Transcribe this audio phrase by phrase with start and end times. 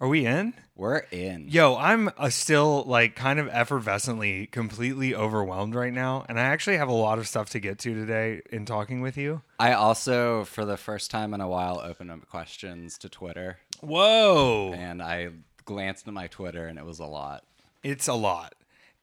[0.00, 0.54] Are we in?
[0.76, 1.48] We're in.
[1.48, 6.76] Yo, I'm uh, still like kind of effervescently, completely overwhelmed right now, and I actually
[6.76, 9.42] have a lot of stuff to get to today in talking with you.
[9.58, 14.72] I also, for the first time in a while, opened up questions to Twitter, Whoa,
[14.72, 15.30] and I
[15.64, 17.42] glanced at my Twitter, and it was a lot.
[17.82, 18.54] it's a lot.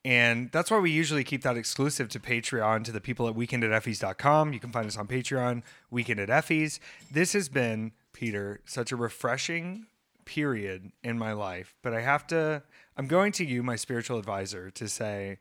[0.06, 4.54] And that's why we usually keep that exclusive to Patreon to the people at weekendateffies.com.
[4.54, 6.80] You can find us on Patreon, Weekend at Effies.
[7.12, 9.88] This has been, Peter, such a refreshing
[10.26, 11.76] period in my life.
[11.82, 12.64] But I have to,
[12.98, 15.38] I'm going to you, my spiritual advisor, to say,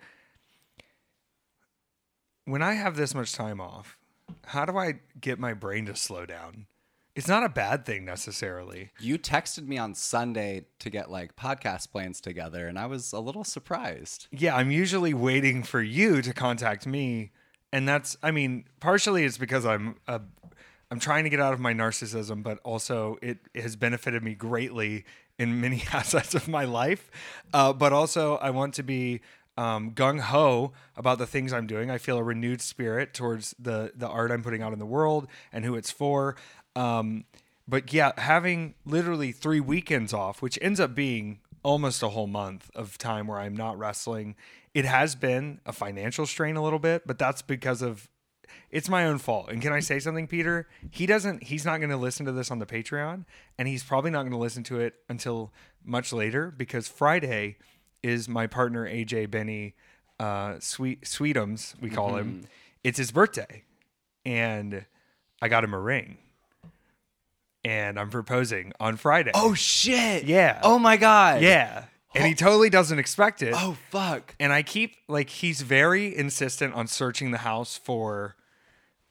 [2.45, 3.97] when I have this much time off,
[4.47, 6.67] how do I get my brain to slow down?
[7.15, 8.91] It's not a bad thing necessarily.
[8.99, 13.21] You texted me on Sunday to get like podcast plans together, and I was a
[13.21, 14.27] little surprised.
[14.33, 17.31] Yeah, I'm usually waiting for you to contact me,
[17.73, 20.23] and that's I mean, partially it's because I'm a,
[20.95, 25.05] I'm trying to get out of my narcissism, but also it has benefited me greatly
[25.41, 27.11] in many aspects of my life.
[27.53, 29.21] Uh, but also, I want to be
[29.59, 31.91] um, gung ho about the things I'm doing.
[31.91, 35.27] I feel a renewed spirit towards the the art I'm putting out in the world
[35.53, 36.37] and who it's for.
[36.77, 37.25] Um,
[37.67, 42.71] but yeah, having literally three weekends off, which ends up being almost a whole month
[42.77, 44.37] of time where I'm not wrestling,
[44.75, 48.09] it has been a financial strain a little bit, but that's because of
[48.75, 49.51] it's my own fault.
[49.51, 50.67] And can I say something, Peter?
[50.91, 53.25] He doesn't he's not going to listen to this on the Patreon,
[53.57, 55.53] and he's probably not going to listen to it until
[55.85, 57.57] much later because Friday
[58.03, 59.75] is my partner AJ Benny
[60.19, 62.43] uh Sweet Sweetums, we call him.
[62.83, 63.63] It's his birthday.
[64.27, 64.85] And
[65.41, 66.19] I got him a ring.
[67.65, 69.31] And I'm proposing on Friday.
[69.35, 70.25] Oh shit!
[70.25, 70.59] Yeah.
[70.63, 71.43] Oh my god!
[71.43, 71.85] yeah.
[72.15, 73.55] And he totally doesn't expect it.
[73.57, 74.35] Oh fuck!
[74.39, 78.37] And I keep like he's very insistent on searching the house for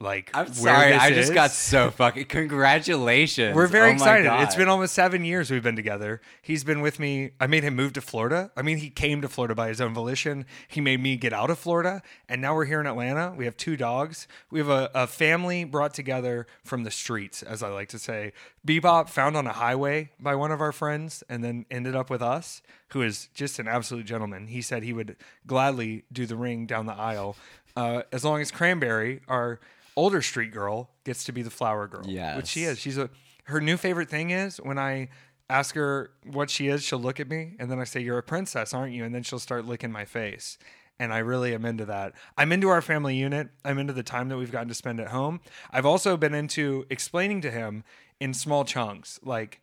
[0.00, 1.34] like I'm sorry, I just is.
[1.34, 2.26] got so fucking.
[2.26, 3.54] Congratulations!
[3.54, 4.30] We're very Oh excited.
[4.42, 6.20] It's been almost seven years we've been together.
[6.42, 7.30] He's been with me.
[7.40, 8.50] I made him move to Florida.
[8.56, 10.46] I mean, he came to Florida by his own volition.
[10.66, 12.02] He made me get out of Florida.
[12.28, 13.32] And now we're here in Atlanta.
[13.36, 14.26] We have two dogs.
[14.50, 18.32] We have a, a family brought together from the streets, as I like to say.
[18.66, 22.22] Bebop found on a highway by one of our friends and then ended up with
[22.22, 24.48] us, who is just an absolute gentleman.
[24.48, 25.16] He said he would
[25.46, 27.36] gladly do the ring down the aisle
[27.76, 29.60] uh, as long as Cranberry, our
[29.96, 32.04] older street girl, gets to be the flower girl.
[32.06, 32.36] Yeah.
[32.36, 32.78] Which she is.
[32.78, 33.10] She's a
[33.44, 35.08] her new favorite thing is when I
[35.48, 38.22] ask her what she is, she'll look at me and then I say, You're a
[38.22, 39.04] princess, aren't you?
[39.04, 40.58] And then she'll start licking my face.
[40.98, 42.14] And I really am into that.
[42.38, 43.48] I'm into our family unit.
[43.64, 45.40] I'm into the time that we've gotten to spend at home.
[45.72, 47.82] I've also been into explaining to him
[48.20, 49.60] in small chunks, like,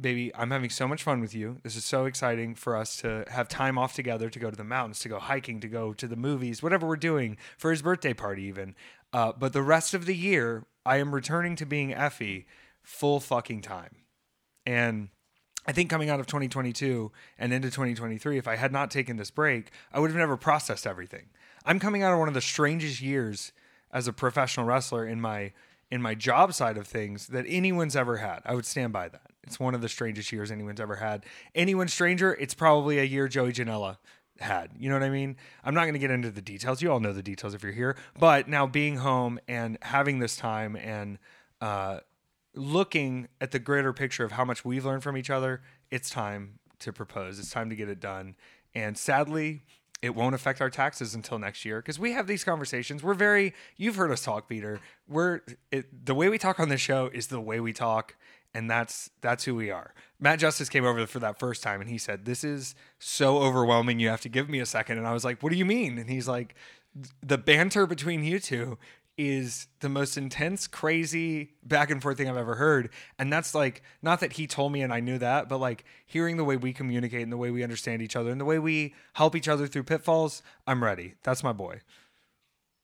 [0.00, 1.58] baby, I'm having so much fun with you.
[1.62, 4.64] This is so exciting for us to have time off together to go to the
[4.64, 8.12] mountains, to go hiking, to go to the movies, whatever we're doing for his birthday
[8.12, 8.74] party, even.
[9.12, 12.46] Uh, but the rest of the year, I am returning to being Effie
[12.82, 13.96] full fucking time.
[14.66, 15.08] And
[15.66, 19.30] I think coming out of 2022 and into 2023, if I had not taken this
[19.30, 21.26] break, I would have never processed everything.
[21.64, 23.52] I'm coming out of one of the strangest years
[23.92, 25.52] as a professional wrestler in my
[25.90, 28.40] in my job side of things that anyone's ever had.
[28.44, 29.30] I would stand by that.
[29.44, 31.24] It's one of the strangest years anyone's ever had.
[31.54, 33.98] Anyone stranger, it's probably a year Joey Janela
[34.40, 34.70] had.
[34.78, 35.36] You know what I mean?
[35.64, 36.82] I'm not going to get into the details.
[36.82, 37.96] You all know the details if you're here.
[38.18, 41.18] But now being home and having this time and
[41.60, 42.00] uh,
[42.54, 46.58] looking at the greater picture of how much we've learned from each other, it's time
[46.80, 47.38] to propose.
[47.38, 48.34] It's time to get it done.
[48.74, 49.62] And sadly,
[50.02, 53.02] it won't affect our taxes until next year because we have these conversations.
[53.02, 54.80] We're very, you've heard us talk, Peter.
[55.08, 55.40] We're,
[55.70, 58.16] it, the way we talk on this show is the way we talk.
[58.54, 59.92] And that's that's who we are.
[60.18, 64.00] Matt Justice came over for that first time and he said, This is so overwhelming.
[64.00, 64.96] You have to give me a second.
[64.96, 65.98] And I was like, What do you mean?
[65.98, 66.54] And he's like,
[67.22, 68.78] The banter between you two
[69.18, 72.90] is the most intense, crazy back and forth thing I've ever heard.
[73.18, 76.36] And that's like, not that he told me and I knew that, but like hearing
[76.36, 78.94] the way we communicate and the way we understand each other and the way we
[79.14, 81.14] help each other through pitfalls, I'm ready.
[81.22, 81.80] That's my boy.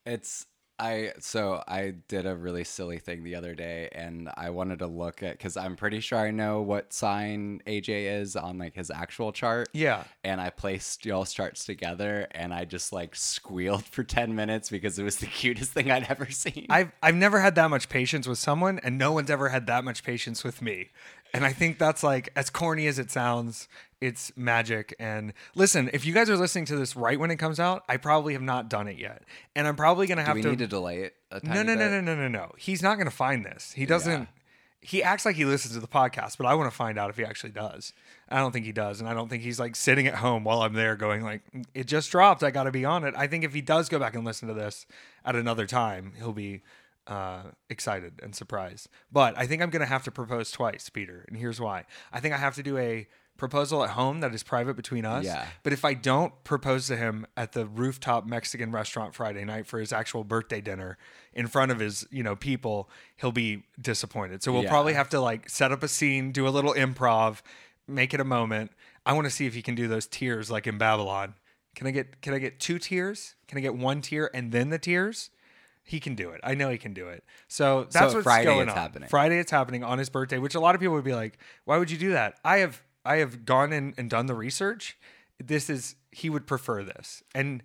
[0.07, 0.47] It's
[0.79, 4.87] I so I did a really silly thing the other day and I wanted to
[4.87, 8.91] look at cuz I'm pretty sure I know what sign AJ is on like his
[8.91, 9.69] actual chart.
[9.73, 10.05] Yeah.
[10.25, 14.99] And I placed y'all's charts together and I just like squealed for 10 minutes because
[14.99, 16.67] it was the cutest thing I'd ever seen.
[16.71, 19.85] I've I've never had that much patience with someone, and no one's ever had that
[19.85, 20.91] much patience with me.
[21.35, 23.69] And I think that's like as corny as it sounds,
[24.03, 24.95] it's magic.
[24.99, 27.97] And listen, if you guys are listening to this right when it comes out, I
[27.97, 29.23] probably have not done it yet,
[29.55, 30.51] and I'm probably gonna Do have we to.
[30.51, 31.91] need to delay it a tiny no, no, no, bit?
[32.05, 32.53] no, no, no, no.
[32.59, 33.73] He's not gonna find this.
[33.73, 34.29] He doesn't.
[34.85, 37.17] He acts like he listens to the podcast, but I want to find out if
[37.17, 37.93] he actually does.
[38.29, 40.63] I don't think he does, and I don't think he's like sitting at home while
[40.63, 42.43] I'm there going like, "It just dropped.
[42.43, 44.49] I got to be on it." I think if he does go back and listen
[44.49, 44.85] to this
[45.25, 46.63] at another time, he'll be
[47.07, 48.89] uh, excited and surprised.
[49.13, 51.85] But I think I'm gonna have to propose twice, Peter, and here's why.
[52.13, 53.07] I think I have to do a
[53.43, 55.25] proposal at home that is private between us.
[55.25, 55.47] Yeah.
[55.65, 59.81] But if I don't propose to him at the rooftop Mexican restaurant Friday night for
[59.81, 60.97] his actual birthday dinner
[61.35, 64.43] in front of his, you know, people, he'll be disappointed.
[64.45, 64.69] So we'll Yeah.
[64.71, 67.41] probably have to like set up a scene, do a little improv,
[67.89, 68.71] make it a moment.
[69.05, 71.35] I want to see if he can do those tears like in Babylon.
[71.75, 73.35] Can I get can I get two tears?
[73.49, 75.31] Can I get one tear and then the tears?
[75.85, 76.41] He can do it.
[76.45, 77.25] I know he can do it.
[77.49, 78.77] So that's So what's Friday going it's on.
[78.77, 79.09] happening.
[79.09, 81.77] Friday it's happening on his birthday, which a lot of people would be like, "Why
[81.79, 84.97] would you do that?" I have I have gone in and done the research.
[85.39, 87.63] This is he would prefer this, and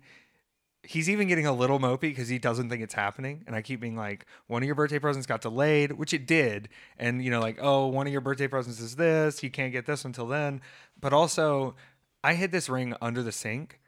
[0.82, 3.44] he's even getting a little mopey because he doesn't think it's happening.
[3.46, 6.68] And I keep being like, "One of your birthday presents got delayed," which it did,
[6.96, 9.42] and you know, like, "Oh, one of your birthday presents is this.
[9.42, 10.60] You can't get this until then."
[11.00, 11.76] But also,
[12.24, 13.80] I hid this ring under the sink,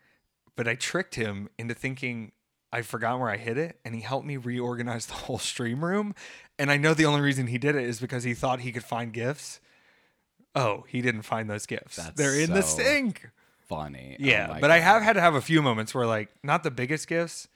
[0.57, 2.33] but I tricked him into thinking
[2.73, 6.15] I forgot where I hid it, and he helped me reorganize the whole stream room.
[6.59, 8.85] And I know the only reason he did it is because he thought he could
[8.85, 9.61] find gifts.
[10.55, 11.97] Oh, he didn't find those gifts.
[11.97, 13.31] That's They're in the so sink.
[13.69, 14.17] Funny.
[14.19, 16.63] Oh Yeah, my but I have had to have a few moments where, like, not
[16.65, 17.47] the biggest gifts,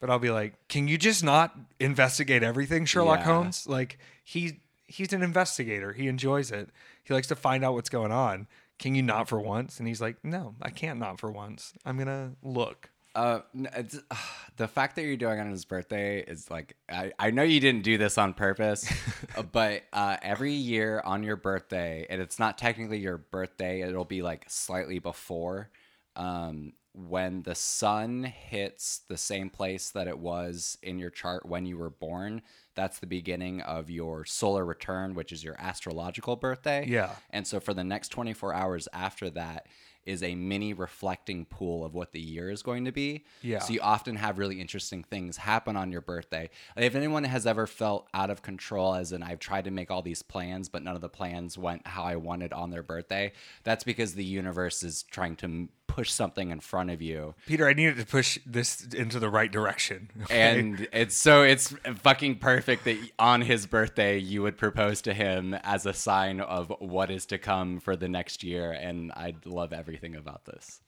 [0.00, 3.24] but I'll be like, "Can you just not investigate everything, Sherlock Yeah.
[3.36, 5.92] Holmes?" Like he he's an investigator.
[5.94, 6.68] He enjoys it.
[7.02, 8.46] He likes to find out what's going on.
[8.78, 9.78] Can you not for once?
[9.78, 11.72] And he's like, "No, I can't not for once.
[11.86, 13.68] I'm gonna look." Uh, n-
[14.56, 17.60] the fact that you're doing it on his birthday is like I, I know you
[17.60, 18.90] didn't do this on purpose,
[19.36, 24.04] uh, but uh, every year on your birthday, and it's not technically your birthday, it'll
[24.04, 25.70] be like slightly before.
[26.16, 31.66] Um, when the sun hits the same place that it was in your chart when
[31.66, 32.40] you were born,
[32.76, 36.86] that's the beginning of your solar return, which is your astrological birthday.
[36.86, 37.10] Yeah.
[37.30, 39.66] And so for the next 24 hours after that
[40.06, 43.24] is a mini reflecting pool of what the year is going to be.
[43.42, 43.60] Yeah.
[43.60, 46.50] So you often have really interesting things happen on your birthday.
[46.76, 50.02] If anyone has ever felt out of control, as in I've tried to make all
[50.02, 53.84] these plans, but none of the plans went how I wanted on their birthday, that's
[53.84, 57.34] because the universe is trying to push something in front of you.
[57.46, 60.10] Peter, I needed to push this into the right direction.
[60.24, 60.58] okay?
[60.58, 65.54] And it's so it's fucking perfect that on his birthday you would propose to him
[65.62, 68.72] as a sign of what is to come for the next year.
[68.72, 70.80] And I love everything about this.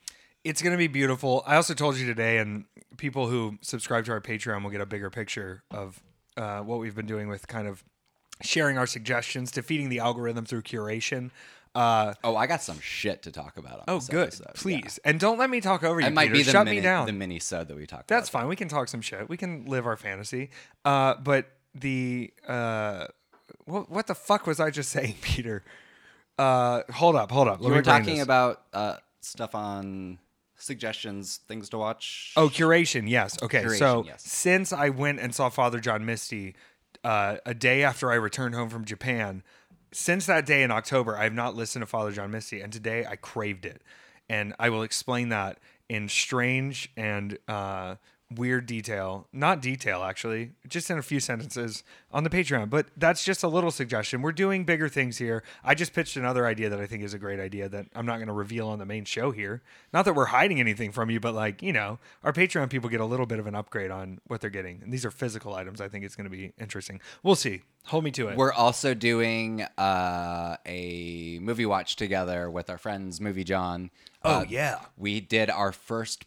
[0.45, 1.43] it's going to be beautiful.
[1.47, 2.65] I also told you today, and
[2.97, 6.01] people who subscribe to our Patreon will get a bigger picture of
[6.37, 7.83] uh, what we've been doing with kind of
[8.43, 11.31] sharing our suggestions, defeating the algorithm through curation.
[11.77, 13.81] Uh, Oh, I got some shit to talk about.
[13.81, 14.29] On oh, good.
[14.29, 14.55] episode.
[14.55, 14.99] Please.
[15.05, 16.07] And don't let me talk over you.
[16.07, 16.35] It might Peter.
[16.35, 17.07] be the Shut mini, me down.
[17.07, 18.17] the mini sode that we talked about.
[18.17, 18.41] That's about.
[18.41, 18.49] fine.
[18.49, 19.29] We can talk some shit.
[19.29, 20.51] We can live our fantasy.
[20.85, 23.07] Uh, but the uh,
[23.67, 25.63] what, what the fuck was I just saying, Peter?
[26.39, 27.61] Uh, hold up, hold up.
[27.61, 30.19] Let me were talking about uh, stuff on
[30.57, 32.33] suggestions, things to watch.
[32.37, 33.09] Oh, curation.
[33.09, 33.41] Yes.
[33.43, 33.63] Okay.
[33.63, 34.23] Curation, so yes.
[34.23, 36.55] since I went and saw Father John Misty
[37.05, 39.43] uh, a day after I returned home from Japan,
[39.97, 43.07] since that day in October, I have not listened to Father John Misty, and today
[43.09, 43.81] I craved it,
[44.29, 45.59] and I will explain that
[45.89, 47.95] in strange and uh,
[48.35, 49.29] weird detail.
[49.33, 52.71] Not detail, actually, just in a few sentences on the Patreon.
[52.71, 54.21] But that's just a little suggestion.
[54.23, 55.43] We're doing bigger things here.
[55.63, 58.17] I just pitched another idea that I think is a great idea that I'm not
[58.17, 59.63] going to reveal on the main show here.
[59.93, 63.01] Not that we're hiding anything from you, but like, you know, our Patreon people get
[63.01, 64.81] a little bit of an upgrade on what they're getting.
[64.83, 65.81] And these are physical items.
[65.81, 67.01] I think it's going to be interesting.
[67.23, 67.63] We'll see.
[67.87, 68.37] Hold me to it.
[68.37, 73.93] We're also doing uh, a movie watch together with our friends Movie John.
[74.25, 74.81] oh, Uh, yeah.
[74.97, 76.25] We did our first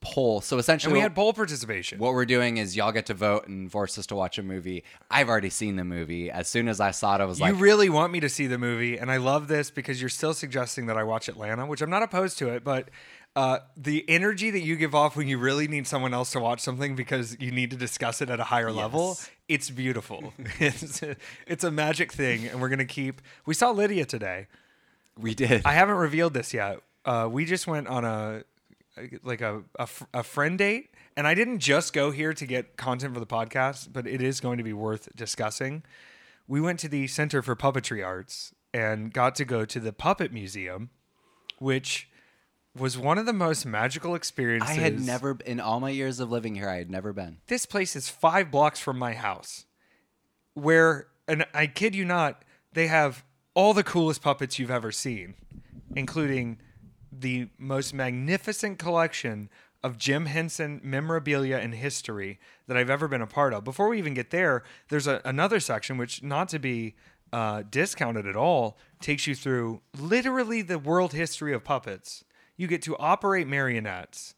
[0.00, 0.40] poll.
[0.40, 1.98] So essentially, And we had poll participation.
[1.98, 4.84] what we're doing is y'all get to vote and force us to watch a movie.
[5.10, 6.30] I've already seen the movie.
[6.30, 8.28] As soon as I saw it, I was you like, "You really want me to
[8.28, 11.66] see the movie, and I love this because you're still suggesting that I watch Atlanta,
[11.66, 12.88] which I'm not opposed to it, but
[13.34, 16.60] uh, the energy that you give off when you really need someone else to watch
[16.60, 20.34] something because you need to discuss it at a higher level, it's beautiful.
[20.60, 23.22] it's, a, it's a magic thing, and we're gonna keep.
[23.46, 24.48] We saw Lydia today.
[25.18, 25.62] we did.
[25.64, 26.80] I haven't revealed this yet.
[27.04, 28.44] Uh, we just went on a
[29.22, 33.14] like a, a a friend date, and I didn't just go here to get content
[33.14, 35.82] for the podcast, but it is going to be worth discussing.
[36.46, 40.32] We went to the Center for Puppetry Arts and got to go to the Puppet
[40.32, 40.90] Museum,
[41.58, 42.08] which
[42.76, 44.70] was one of the most magical experiences.
[44.70, 47.38] I had never, in all my years of living here, I had never been.
[47.46, 49.66] This place is five blocks from my house,
[50.54, 55.34] where, and I kid you not, they have all the coolest puppets you've ever seen,
[55.94, 56.58] including
[57.12, 59.50] the most magnificent collection
[59.84, 63.64] of Jim Henson memorabilia and history that I've ever been a part of.
[63.64, 66.94] Before we even get there, there's a, another section which, not to be
[67.32, 72.24] uh, discounted at all, takes you through literally the world history of puppets.
[72.56, 74.34] You get to operate marionettes.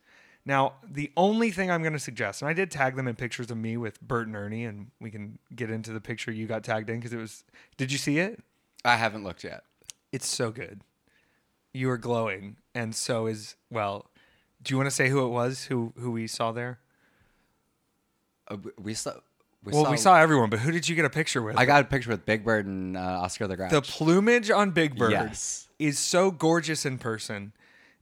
[0.47, 3.51] Now, the only thing I'm going to suggest, and I did tag them in pictures
[3.51, 6.65] of me with Bert and Ernie, and we can get into the picture you got
[6.65, 7.45] tagged in because it was.
[7.77, 8.43] Did you see it?
[8.85, 9.65] I haven't looked yet.
[10.13, 10.83] It's so good.
[11.77, 14.09] You are glowing, and so is well.
[14.63, 15.65] Do you want to say who it was?
[15.65, 16.79] Who who we saw there?
[18.49, 19.13] Uh, we- we saw.
[19.65, 21.57] We well, saw, we saw everyone, but who did you get a picture with?
[21.59, 23.71] I got a picture with Big Bird and uh, Oscar the Grouch.
[23.71, 25.69] the plumage on Big Bird Yes.
[25.79, 27.53] is so gorgeous in person.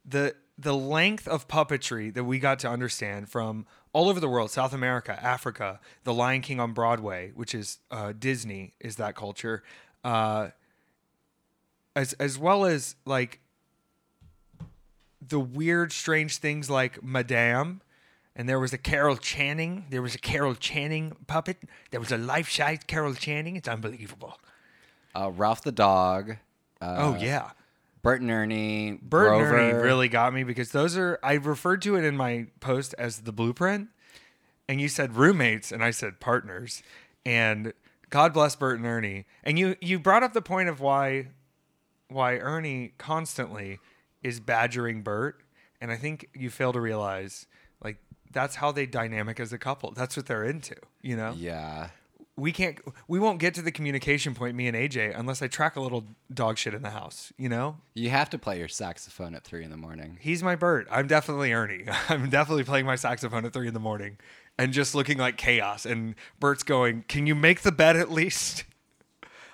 [0.05, 4.50] The the length of puppetry that we got to understand from all over the world,
[4.50, 9.62] South America, Africa, The Lion King on Broadway, which is uh, Disney, is that culture,
[10.05, 10.49] uh,
[11.95, 13.38] as as well as like
[15.29, 17.81] the weird, strange things like Madame.
[18.35, 19.85] And there was a Carol Channing.
[19.91, 21.59] There was a Carol Channing puppet.
[21.91, 23.57] There was a life-size Carol Channing.
[23.57, 24.38] It's unbelievable.
[25.14, 26.37] uh, Ralph the dog.
[26.81, 27.50] Uh, oh yeah.
[28.00, 28.99] Bert and Ernie.
[29.02, 29.57] Bert Grover.
[29.57, 32.95] and Ernie really got me because those are I referred to it in my post
[32.99, 33.91] as the blueprint,
[34.67, 36.83] and you said roommates, and I said partners,
[37.25, 37.73] and
[38.11, 41.29] God bless Bert and Ernie, and you you brought up the point of why
[42.09, 43.79] why Ernie constantly
[44.23, 45.43] is badgering Bert,
[45.81, 47.47] and I think you fail to realize
[47.83, 47.99] like
[48.33, 49.93] that's how they dynamic as a couple.
[49.93, 51.88] That's what they're into, you know Yeah.
[52.37, 55.76] we can't we won't get to the communication point me and AJ unless I track
[55.76, 57.76] a little dog shit in the house, you know?
[57.95, 60.17] You have to play your saxophone at three in the morning.
[60.21, 60.87] He's my Bert.
[60.91, 61.85] I'm definitely Ernie.
[62.09, 64.17] I'm definitely playing my saxophone at three in the morning
[64.59, 65.85] and just looking like chaos.
[65.85, 68.64] And Bert's going, Can you make the bed at least?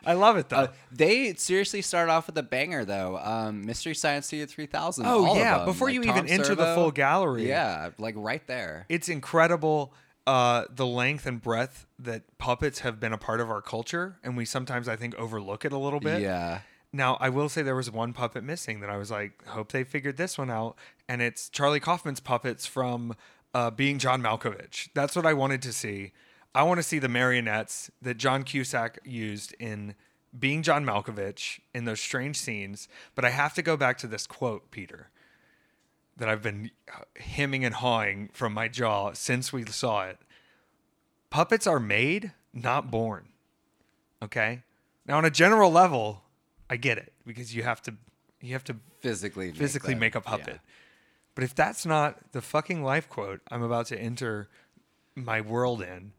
[0.08, 0.56] I love it though.
[0.56, 3.18] Uh, they seriously start off with a banger though.
[3.18, 5.04] Um, Mystery Science Theater 3000.
[5.06, 7.46] Oh, yeah, before Like you Tom even enter the full gallery.
[7.46, 8.86] Yeah, like right there.
[8.88, 9.92] it's incredible
[10.28, 14.18] uh, the length and breadth that puppets have been a part of our culture.
[14.22, 16.20] And we sometimes, I think, overlook it a little bit.
[16.20, 16.60] Yeah.
[16.92, 19.84] Now, I will say there was one puppet missing that I was like, hope they
[19.84, 20.76] figured this one out.
[21.08, 23.14] And it's Charlie Kaufman's puppets from
[23.54, 24.90] uh, Being John Malkovich.
[24.92, 26.12] That's what I wanted to see.
[26.54, 29.94] I want to see the marionettes that John Cusack used in
[30.38, 32.88] Being John Malkovich in those strange scenes.
[33.14, 35.10] But I have to go back to this quote, Peter,
[36.16, 40.18] that I've been uh, hemming and hawing from my jaw since we saw it.
[41.30, 43.28] Puppets are made, not born.
[44.22, 44.62] Okay?
[45.06, 46.22] Now on a general level,
[46.68, 47.94] I get it because you have to
[48.40, 49.46] you have to Physically.
[49.48, 50.00] make physically them.
[50.00, 50.22] make a Yeah.
[50.30, 50.60] puppet.
[51.34, 54.48] But if that's not the fucking life quote I'm about to enter
[55.14, 56.12] my world in,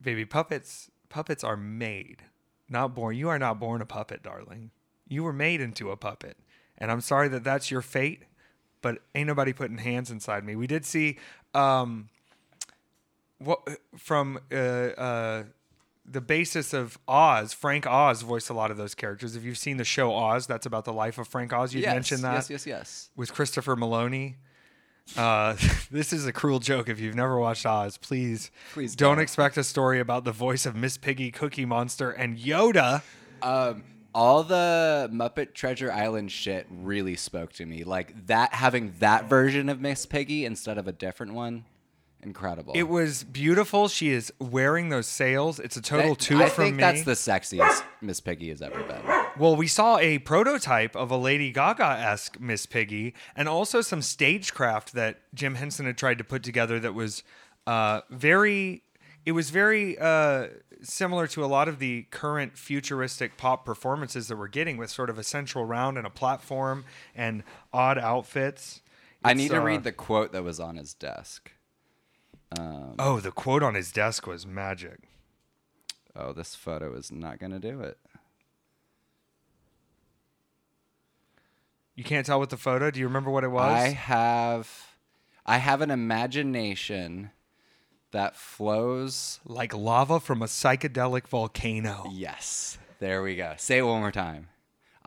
[0.00, 2.22] baby puppets puppets are made,
[2.68, 3.16] not born.
[3.16, 4.70] You are not born a puppet, darling.
[5.08, 6.36] You were made into a puppet.
[6.78, 8.24] And I'm sorry that that's your fate,
[8.82, 10.56] but ain't nobody putting hands inside me.
[10.56, 11.18] We did see
[11.54, 12.08] um
[13.38, 13.60] what
[13.96, 15.44] from uh uh
[16.08, 19.34] the basis of Oz, Frank Oz voiced a lot of those characters.
[19.34, 21.74] If you've seen the show Oz, that's about the life of Frank Oz.
[21.74, 23.10] You Yes, mentioned that Yes, yes, yes.
[23.16, 24.36] with Christopher Meloni.
[25.16, 25.54] Uh,
[25.90, 26.88] this is a cruel joke.
[26.88, 29.22] If you've never watched Oz, please, Please don't don't.
[29.22, 33.02] expect a story about the voice of Miss Piggy, Cookie Monster, and Yoda.
[33.42, 33.84] Um,
[34.14, 37.84] all the Muppet Treasure Island shit really spoke to me.
[37.84, 41.64] Like that, having that version of Miss Piggy instead of a different one,
[42.22, 42.72] incredible.
[42.74, 43.88] It was beautiful.
[43.88, 45.60] She is wearing those sails.
[45.60, 46.80] It's a total That- two I from think me.
[46.80, 49.02] that's the sexiest Miss Piggy has ever been.
[49.38, 54.00] Well, we saw a prototype of a Lady Gaga esque Miss Piggy, and also some
[54.00, 57.22] stagecraft that Jim Henson had tried to put together that was
[57.66, 58.82] uh, very.
[59.26, 60.46] It was very uh,
[60.82, 65.10] similar to a lot of the current futuristic pop performances that we're getting, with sort
[65.10, 68.80] of a central round and a platform and odd outfits.
[69.22, 71.52] I need to uh, read the quote that was on his desk.
[72.58, 75.00] Oh, the quote on his desk was magic.
[76.14, 77.98] Oh, this photo is not going to do it.
[81.96, 82.90] You can't tell with the photo.
[82.90, 83.72] Do you remember what it was?
[83.72, 84.96] I have,
[85.46, 87.30] I have an imagination
[88.12, 89.40] that flows.
[89.46, 92.04] like lava from a psychedelic volcano.
[92.12, 93.54] Yes, there we go.
[93.56, 94.48] Say it one more time.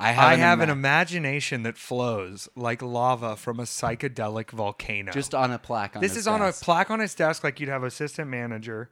[0.02, 5.12] I have, I an, have an imagination that flows like lava from a psychedelic volcano.
[5.12, 7.60] just on a plaque on this his is on a plaque on his desk, like
[7.60, 8.90] you'd have assistant manager.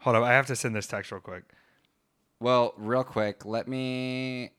[0.00, 1.44] Hold up, I have to send this text real quick.
[2.40, 4.50] Well, real quick, let me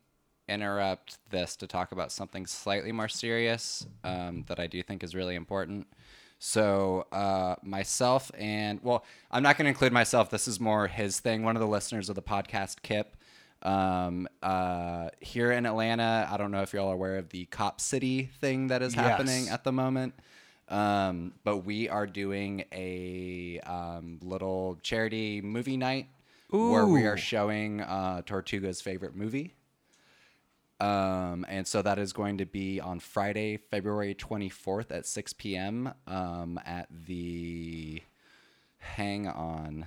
[0.47, 5.15] interrupt this to talk about something slightly more serious um, that I do think is
[5.15, 5.87] really important.
[6.37, 10.29] So, uh, myself and, well, I'm not going to include myself.
[10.29, 11.43] This is more his thing.
[11.43, 13.15] One of the listeners of the podcast, Kip,
[13.63, 17.81] um, uh, here in Atlanta, I don't know if y'all are aware of the Cop
[17.81, 19.51] City thing that is happening Yes.
[19.53, 20.13] at the moment.
[20.67, 26.09] Um, but we are doing a um, little charity movie night
[26.49, 29.54] where we are showing uh, Tortuga's favorite movie.
[30.79, 35.93] Um, and so that is going to be on Friday, February 24th at 6 p.m.
[36.07, 38.01] Um, at the.
[38.79, 39.85] Hang on.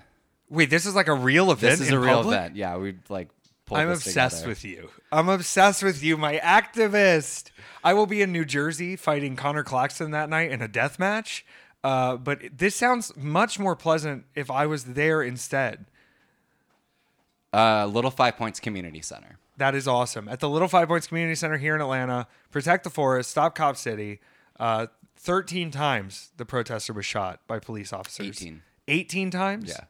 [0.49, 1.78] Wait, this is like a real event.
[1.78, 2.37] This is a real public?
[2.37, 2.57] event.
[2.57, 3.28] Yeah, we like.
[3.66, 4.49] pulled I'm obsessed together.
[4.49, 4.90] with you.
[5.12, 7.50] I'm obsessed with you, my activist.
[7.85, 11.45] I will be in New Jersey fighting Connor Claxton that night in a death match.
[11.85, 15.87] Uh, but this sounds much more pleasant if I was there instead.
[17.52, 19.38] Uh, Little Five Points Community Center.
[19.57, 20.28] That is awesome.
[20.28, 23.76] At the Little Five Points Community Center here in Atlanta, protect the forest, stop Cop
[23.76, 24.21] City.
[24.61, 24.87] Uh,
[25.17, 28.26] 13 times the protester was shot by police officers.
[28.43, 28.62] 18.
[28.87, 29.69] 18 times?
[29.71, 29.85] Yeah.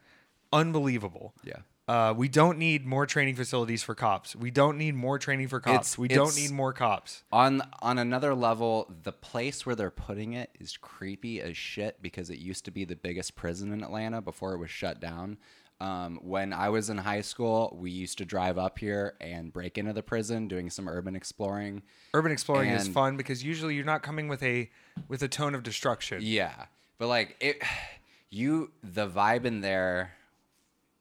[0.51, 1.33] Unbelievable.
[1.43, 1.57] Yeah.
[1.87, 4.35] Uh, we don't need more training facilities for cops.
[4.35, 5.75] We don't need more training for cops.
[5.93, 7.23] It's- we don't need more cops.
[7.31, 12.29] On on another level, the place where they're putting it is creepy as shit because
[12.29, 15.37] it used to be the biggest prison in Atlanta before it was shut down.
[15.81, 19.77] Um, when I was in high school, we used to drive up here and break
[19.77, 21.83] into the prison, doing some urban exploring.
[22.13, 24.69] Urban exploring is fun because usually you're not coming with a
[25.07, 26.19] with a tone of destruction.
[26.21, 26.65] Yeah,
[26.97, 27.61] but like it,
[28.29, 30.11] you the vibe in there,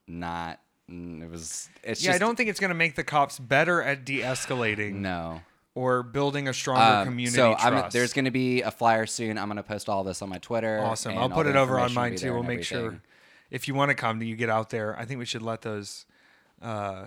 [0.06, 0.60] not.
[0.88, 1.68] mm, It was.
[1.82, 5.40] It's yeah, I don't think it's going to make the cops better at de-escalating No.
[5.74, 9.38] or building a stronger Um, community so there's going to be a flyer soon.
[9.38, 10.80] I'm going to post all this on my Twitter.
[10.82, 11.18] Awesome.
[11.18, 12.30] I'll put it over on mine too.
[12.30, 13.00] We'll and make sure everything.
[13.50, 14.98] If you want to come, you get out there.
[14.98, 16.04] I think we should let those,
[16.60, 17.06] uh,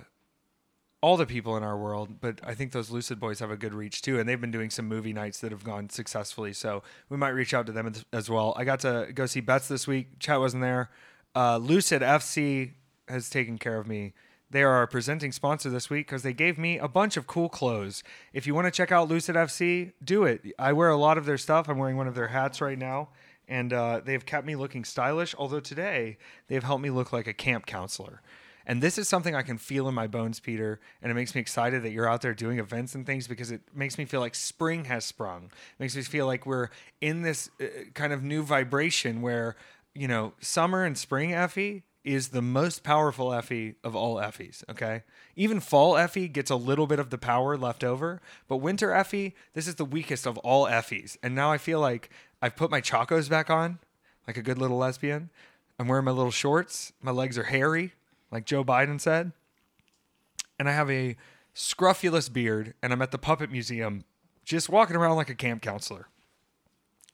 [1.02, 3.74] all the people in our world, but I think those Lucid Boys have a good
[3.74, 6.54] reach too, and they've been doing some movie nights that have gone successfully.
[6.54, 8.54] So we might reach out to them as- as well.
[8.56, 10.20] I got to go see Bets this week.
[10.20, 10.92] Chat wasn't there.
[11.36, 12.74] Uh, Lucid FC
[13.08, 14.14] has taken care of me.
[14.52, 17.48] They are our presenting sponsor this week because they gave me a bunch of cool
[17.50, 18.04] clothes.
[18.34, 20.42] If you want to check out Lucid FC, do it.
[20.60, 21.70] I wear a lot of their stuff.
[21.70, 23.10] I'm wearing one of their hats right now,
[23.52, 25.36] and uh, they've kept me looking stylish.
[25.38, 26.18] Although today
[26.48, 28.22] they've helped me look like a camp counselor.
[28.66, 31.42] And this is something I can feel in my bones, Peter, and it makes me
[31.42, 34.36] excited that you're out there doing events and things because it makes me feel like
[34.36, 35.46] spring has sprung.
[35.46, 36.70] It makes me feel like we're
[37.02, 39.58] in this uh, kind of new vibration where,
[39.94, 45.04] you know, summer and spring Effie is the most powerful Effie of all Effies, okay?
[45.36, 49.36] Even fall Effie gets a little bit of the power left over, but winter Effie,
[49.54, 51.18] this is the weakest of all Effies.
[51.22, 52.10] And now I feel like
[52.42, 53.80] I've put my chacos back on,
[54.28, 55.30] like a good little lesbian.
[55.78, 56.92] I'm wearing my little shorts.
[57.02, 57.94] My legs are hairy,
[58.32, 59.32] like Joe Biden said.
[60.58, 61.18] And I have a
[61.54, 64.06] scruffulous beard, and I'm at the Puppet Museum
[64.44, 66.08] just walking around like a camp counselor.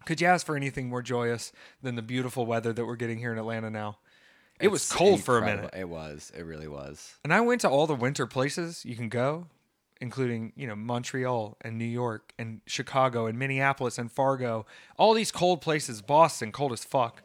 [0.05, 3.33] Could you ask for anything more joyous than the beautiful weather that we're getting here
[3.33, 3.97] in Atlanta now?
[4.59, 5.73] It was It's cold for a minute.
[5.77, 6.31] It was.
[6.35, 7.15] It really was.
[7.23, 9.47] And I went to all the winter places you can go,
[10.01, 14.65] including, you know, Montreal and New York and Chicago and Minneapolis and Fargo.
[14.97, 17.21] All these cold places, Boston, cold as fuck.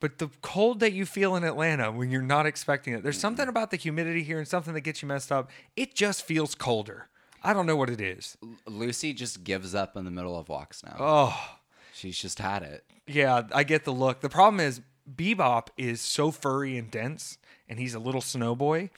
[0.00, 3.46] But the cold that you feel in Atlanta when you're not expecting it, there's something
[3.46, 5.50] about the humidity here and something that gets you messed up.
[5.76, 7.08] It just feels colder.
[7.44, 8.36] I don't know what it is.
[8.66, 10.96] Lucy just gives up in the middle of walks now.
[10.98, 11.56] Oh,
[11.94, 12.84] She's just had it.
[13.06, 14.22] Yeah, I get the look.
[14.22, 17.38] The problem is Bebop is so furry and dense,
[17.68, 18.90] and he's a little snow boy.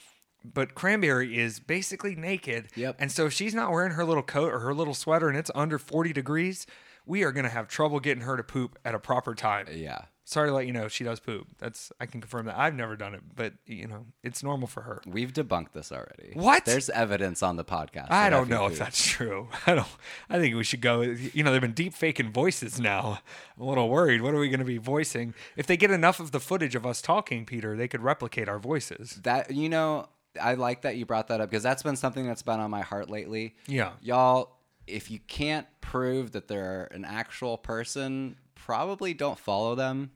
[0.45, 2.69] But Cranberry is basically naked.
[2.77, 2.97] Yep.
[2.99, 5.51] And so if she's not wearing her little coat or her little sweater and it's
[5.55, 6.67] under 40 degrees,
[7.07, 9.67] we are going to have trouble getting her to poop at a proper time.
[9.73, 10.03] Yeah.
[10.26, 11.46] Sorry to let you know she does poop.
[11.58, 12.56] That's I can confirm that.
[12.58, 15.02] I've never done it, but you know, it's normal for her.
[15.06, 16.30] We've debunked this already.
[16.32, 16.64] What?
[16.64, 18.10] There's evidence on the podcast.
[18.10, 19.48] I don't know if that's true.
[19.66, 19.87] I don't.
[20.30, 21.02] I think we should go.
[21.02, 23.20] You know, they've been deep faking voices now.
[23.56, 24.22] I'm a little worried.
[24.22, 25.34] What are we going to be voicing?
[25.56, 28.58] If they get enough of the footage of us talking, Peter, they could replicate our
[28.58, 29.20] voices.
[29.24, 30.08] that you know
[30.42, 32.80] i like that you brought that up because that's been something that's been on my
[32.80, 33.92] heart lately Yeah.
[34.02, 34.56] y'all
[34.88, 40.11] if you can't prove that they're an actual person probably don't follow them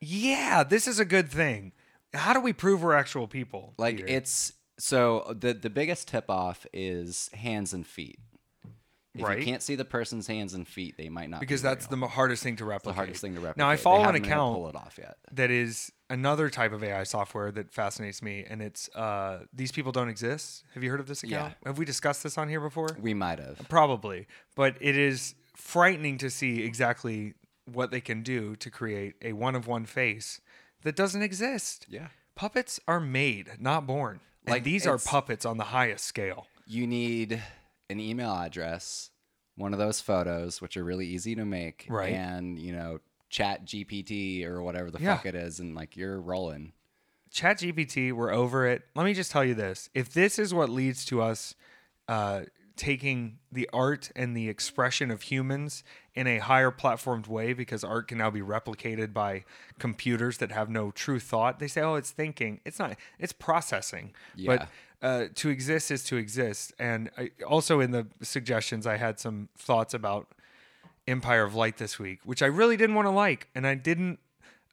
[0.00, 1.72] Yeah, this is a good thing.
[2.14, 3.74] How do we prove we're actual people?
[3.78, 4.08] like Peter?
[4.08, 8.18] it's so the the biggest tip off is hands and feet
[9.14, 9.38] if Right.
[9.40, 12.00] you can't see the person's hands and feet they might not be because that's real.
[12.00, 12.94] the hardest thing to replicate.
[12.94, 14.68] the hardest thing to replicate Now I follow an haven't been able to account pull
[14.70, 18.88] it off yet that is another type of AI software that fascinates me, and it's
[18.94, 20.62] uh, these people don't exist.
[20.74, 21.54] Have you heard of this account?
[21.64, 22.88] Have we discussed this on here before?
[23.00, 27.32] we might have Probably, but it is frightening to see exactly
[27.66, 30.40] what they can do to create a one of one face
[30.82, 31.86] that doesn't exist.
[31.88, 34.20] yeah Puppets are made, not born.
[34.46, 36.46] Like Like, these are puppets on the highest scale.
[36.66, 37.42] you need
[37.90, 39.10] an email address,
[39.56, 42.14] one of those photos, which are really easy to make, Right.
[42.14, 45.16] And you know, Chat GPT or whatever the Yeah.
[45.16, 46.72] fuck it is, and like you're rolling.
[47.30, 48.82] Chat GPT, we're over it.
[48.94, 51.54] Let me just tell you this: if this is what leads to us
[52.08, 52.42] uh,
[52.76, 58.08] taking the art and the expression of humans in a higher platformed way because art
[58.08, 59.44] can now be replicated by
[59.78, 61.58] computers that have no true thought.
[61.58, 62.96] They say, "Oh, it's thinking." It's not.
[63.18, 64.12] It's processing.
[64.34, 64.56] Yeah.
[64.56, 64.68] But
[65.06, 66.72] uh, to exist is to exist.
[66.78, 70.28] And I, also in the suggestions, I had some thoughts about
[71.06, 74.18] Empire of Light this week, which I really didn't want to like, and I didn't.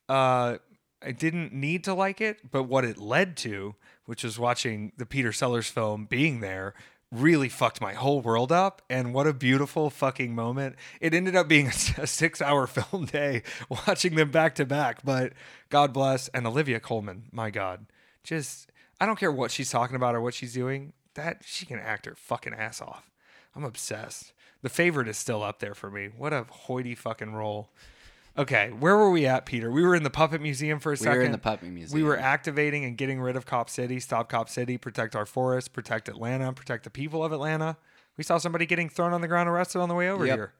[0.08, 0.58] Uh,
[1.02, 5.06] I didn't need to like it, but what it led to, which was watching the
[5.06, 6.74] Peter Sellers film, being there,
[7.10, 8.82] really fucked my whole world up.
[8.88, 10.76] And what a beautiful fucking moment!
[11.00, 11.66] It ended up being
[11.98, 15.04] a six-hour film day watching them back to back.
[15.04, 15.32] But
[15.68, 17.86] God bless and Olivia Colman, my God,
[18.22, 18.70] just
[19.00, 20.92] I don't care what she's talking about or what she's doing.
[21.14, 23.10] That she can act her fucking ass off.
[23.54, 24.32] I'm obsessed.
[24.62, 26.10] The favorite is still up there for me.
[26.16, 27.70] What a hoity fucking role.
[28.40, 29.70] Okay, where were we at, Peter?
[29.70, 31.18] We were in the Puppet Museum for a We second.
[31.18, 31.94] were in the Puppet Museum.
[32.00, 35.68] We were activating and getting rid of Cop City, stop Cop City, protect our forests,
[35.68, 37.76] protect Atlanta, protect the people of Atlanta.
[38.16, 40.36] We saw somebody getting thrown on the ground, arrested on the way over Yep.
[40.36, 40.52] here.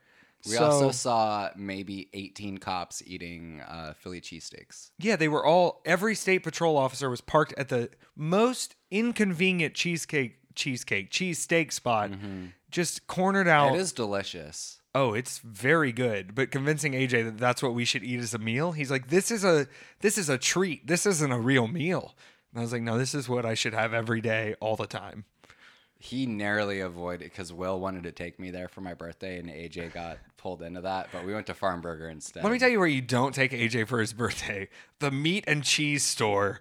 [0.46, 4.90] We So- also saw maybe 18 cops eating uh, Philly cheesesteaks.
[4.98, 5.80] Yeah, they were all.
[5.84, 12.10] Every state patrol officer was parked at the most inconvenient cheesecake, cheesecake, cheesesteak spot,
[12.70, 13.68] just cornered out.
[13.68, 13.76] Mm-hmm.
[13.76, 14.79] It is delicious.
[14.94, 16.34] Oh, it's very good.
[16.34, 19.30] But convincing AJ that that's what we should eat as a meal, he's like, this
[19.30, 19.66] is a
[20.00, 20.86] this is a treat.
[20.86, 22.14] This isn't a real meal.
[22.52, 24.86] And I was like, no, this is what I should have every day, all the
[24.86, 25.24] time.
[26.02, 29.92] He narrowly avoided because Will wanted to take me there for my birthday, and AJ
[29.92, 31.08] got pulled into that.
[31.12, 32.42] But we went to Farm Burger instead.
[32.42, 35.62] Let me tell you where you don't take AJ for his birthday: the meat and
[35.62, 36.60] cheese store.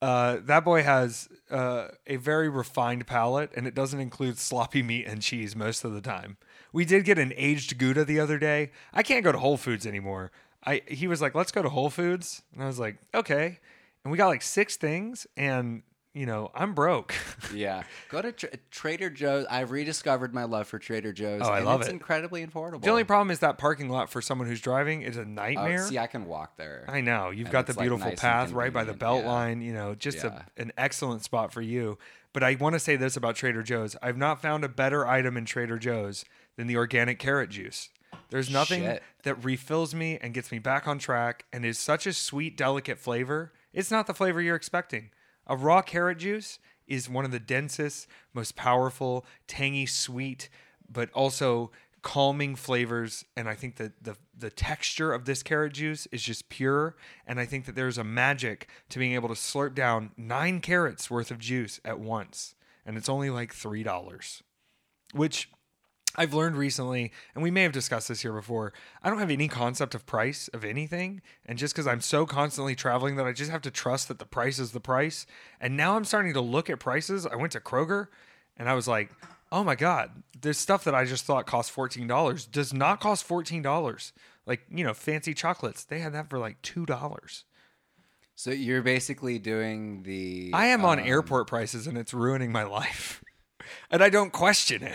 [0.00, 5.06] Uh, that boy has uh, a very refined palate, and it doesn't include sloppy meat
[5.08, 6.36] and cheese most of the time.
[6.72, 8.70] We did get an aged Gouda the other day.
[8.92, 10.30] I can't go to Whole Foods anymore.
[10.64, 13.58] I he was like, "Let's go to Whole Foods," and I was like, "Okay."
[14.04, 15.82] And we got like six things, and
[16.14, 17.14] you know, I'm broke.
[17.54, 19.46] Yeah, go to Tra- Trader Joe's.
[19.48, 21.42] I've rediscovered my love for Trader Joe's.
[21.44, 21.92] Oh, I and love it's it.
[21.92, 22.82] incredibly affordable.
[22.82, 25.86] the only problem is that parking lot for someone who's driving is a Oh, nightmare.
[25.86, 26.84] see, I can walk there.
[26.88, 29.00] I know you've And got the it's, like, beautiful nice path right by the convenient,
[29.00, 29.30] belt yeah.
[29.32, 29.62] line.
[29.62, 30.42] You know, just Yeah.
[30.58, 31.96] a, an excellent spot for you.
[32.34, 35.36] But I want to say this about Trader Joe's: I've not found a better item
[35.36, 36.24] in Trader Joe's
[36.58, 37.88] than the organic carrot juice.
[38.30, 39.02] There's nothing Shit.
[39.22, 42.98] that refills me and gets me back on track, and is such a sweet, delicate
[42.98, 43.52] flavor.
[43.72, 45.10] It's not the flavor you're expecting.
[45.46, 50.48] A raw carrot juice is one of the densest, most powerful, tangy, sweet,
[50.90, 51.70] but also
[52.02, 53.24] calming flavors.
[53.36, 56.96] And I think that the the texture of this carrot juice is just pure.
[57.24, 61.08] And I think that there's a magic to being able to slurp down nine carrots
[61.08, 62.56] worth of juice at once.
[62.84, 64.42] And it's only like three dollars.
[65.14, 65.50] Which
[66.16, 69.46] I've learned recently, and we may have discussed this here before, I don't have any
[69.46, 71.22] concept of price of anything.
[71.46, 74.26] And just because I'm so constantly traveling that I just have to trust that the
[74.26, 75.26] price is the price.
[75.60, 77.26] And now I'm starting to look at prices.
[77.26, 78.08] I went to Kroger
[78.56, 79.10] and I was like,
[79.52, 84.12] oh my God, this stuff that I just thought cost $14 does not cost $14.
[84.46, 87.44] Like, you know, fancy chocolates, they had that for like $2.
[88.34, 90.50] So you're basically doing the.
[90.54, 93.22] I am on um, airport prices and it's ruining my life.
[93.90, 94.94] and I don't question it.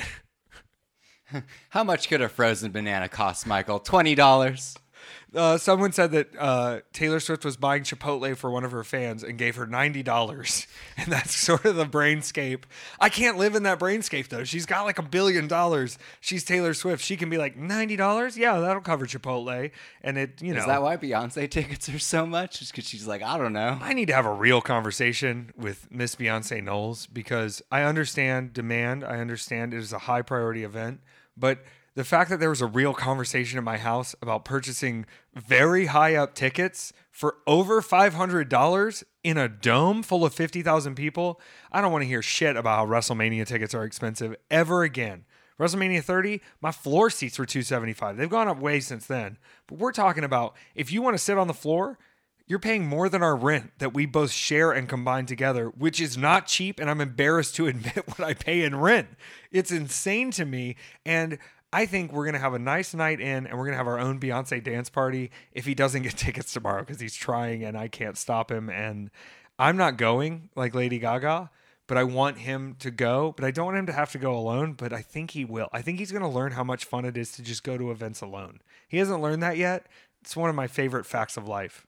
[1.69, 3.79] How much could a frozen banana cost, Michael?
[3.79, 4.75] Twenty dollars.
[5.35, 9.23] Uh, someone said that uh, Taylor Swift was buying Chipotle for one of her fans
[9.23, 12.63] and gave her ninety dollars, and that's sort of the brainscape.
[12.99, 14.43] I can't live in that brainscape though.
[14.43, 15.97] She's got like a billion dollars.
[16.21, 17.03] She's Taylor Swift.
[17.03, 18.37] She can be like ninety dollars.
[18.37, 20.59] Yeah, that'll cover Chipotle, and it you know.
[20.59, 22.59] Is that why Beyonce tickets are so much?
[22.59, 23.79] Just because she's like, I don't know.
[23.81, 29.03] I need to have a real conversation with Miss Beyonce Knowles because I understand demand.
[29.03, 31.01] I understand it is a high priority event,
[31.37, 31.59] but
[31.95, 36.15] the fact that there was a real conversation in my house about purchasing very high
[36.15, 41.39] up tickets for over $500 in a dome full of 50,000 people,
[41.71, 45.25] I don't want to hear shit about how WrestleMania tickets are expensive ever again.
[45.59, 48.17] WrestleMania 30, my floor seats were 275.
[48.17, 49.37] They've gone up way since then.
[49.67, 51.99] But we're talking about if you want to sit on the floor,
[52.45, 56.17] you're paying more than our rent that we both share and combine together, which is
[56.17, 56.79] not cheap.
[56.79, 59.09] And I'm embarrassed to admit what I pay in rent.
[59.51, 60.75] It's insane to me.
[61.05, 61.37] And
[61.71, 63.87] I think we're going to have a nice night in and we're going to have
[63.87, 67.77] our own Beyonce dance party if he doesn't get tickets tomorrow because he's trying and
[67.77, 68.69] I can't stop him.
[68.69, 69.09] And
[69.57, 71.49] I'm not going like Lady Gaga,
[71.87, 73.33] but I want him to go.
[73.35, 75.69] But I don't want him to have to go alone, but I think he will.
[75.71, 77.89] I think he's going to learn how much fun it is to just go to
[77.89, 78.59] events alone.
[78.87, 79.87] He hasn't learned that yet.
[80.21, 81.87] It's one of my favorite facts of life.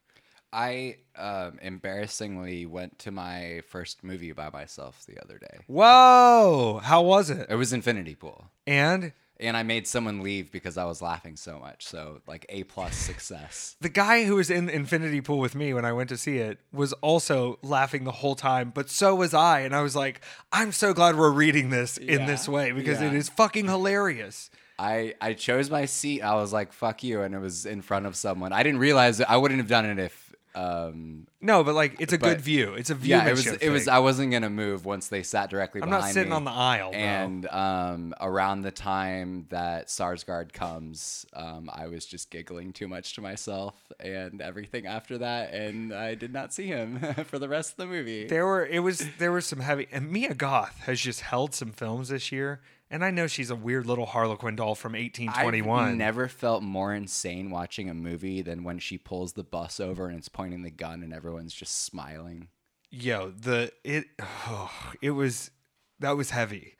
[0.55, 5.59] I um, embarrassingly went to my first movie by myself the other day.
[5.67, 6.79] Whoa!
[6.81, 7.47] How was it?
[7.49, 8.45] It was Infinity Pool.
[8.65, 11.85] And and I made someone leave because I was laughing so much.
[11.85, 13.75] So like a plus success.
[13.81, 16.59] The guy who was in Infinity Pool with me when I went to see it
[16.71, 19.59] was also laughing the whole time, but so was I.
[19.59, 20.21] And I was like,
[20.53, 23.19] I'm so glad we're reading this in this way because it Yeah.
[23.19, 24.49] is fucking hilarious.
[24.79, 26.21] I I chose my seat.
[26.21, 28.51] I was like, "Fuck you," and it was in front of someone.
[28.51, 29.29] I didn't realize it.
[29.29, 30.24] I wouldn't have done it if.
[30.55, 32.73] Um, No, but like it's a good view.
[32.73, 33.15] It's a view.
[33.15, 33.45] yeah, it was.
[33.45, 33.87] It was.
[33.87, 36.35] I wasn't gonna move once they sat directly I'm behind not sitting me.
[36.35, 36.91] on the aisle.
[36.93, 43.13] And um, around the time that Sarsgaard comes, um, I was just giggling too much
[43.15, 47.71] to myself and everything after that, and I did not see him for the rest
[47.71, 48.27] of the movie.
[48.27, 51.71] There were it was there was some heavy and Mia Goth has just held some
[51.73, 55.83] films this year, and I know she's a weird little Harlequin doll from 1821.
[55.83, 60.07] I've never felt more insane watching a movie than when she pulls the bus over
[60.07, 62.49] and it's pointing the gun and everyone's just smiling.
[62.91, 64.05] Yo, the it
[64.47, 64.71] oh,
[65.01, 65.51] it was
[65.99, 66.75] that was heavy,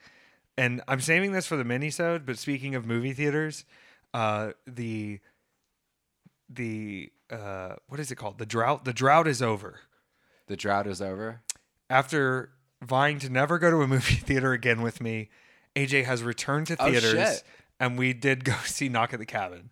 [0.57, 2.25] and I'm saving this for the minisode.
[2.25, 3.65] But speaking of movie theaters,
[4.13, 5.19] uh, the
[6.47, 8.37] the uh, what is it called?
[8.37, 8.85] The drought.
[8.85, 9.81] The drought is over.
[10.47, 11.41] The drought is over.
[11.89, 15.29] After vying to never go to a movie theater again with me,
[15.75, 17.43] AJ has returned to Oh, theaters, shit.
[17.79, 19.69] and we did go see Knock at the Cabin.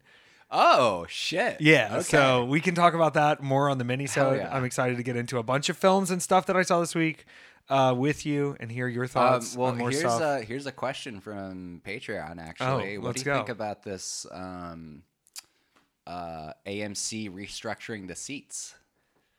[0.56, 1.60] Oh shit!
[1.62, 2.04] Yeah, Okay.
[2.04, 4.56] so we can talk about that more on the mini Hell yeah.
[4.56, 6.94] I'm excited to get into a bunch of films and stuff that I saw this
[6.94, 7.26] week
[7.70, 10.22] uh, with you and hear your Um, thoughts well, on more here's stuff.
[10.22, 12.38] a here's a question from Patreon.
[12.40, 15.02] Actually, what let's do you think about this um,
[16.06, 18.76] uh, AMC restructuring the seats?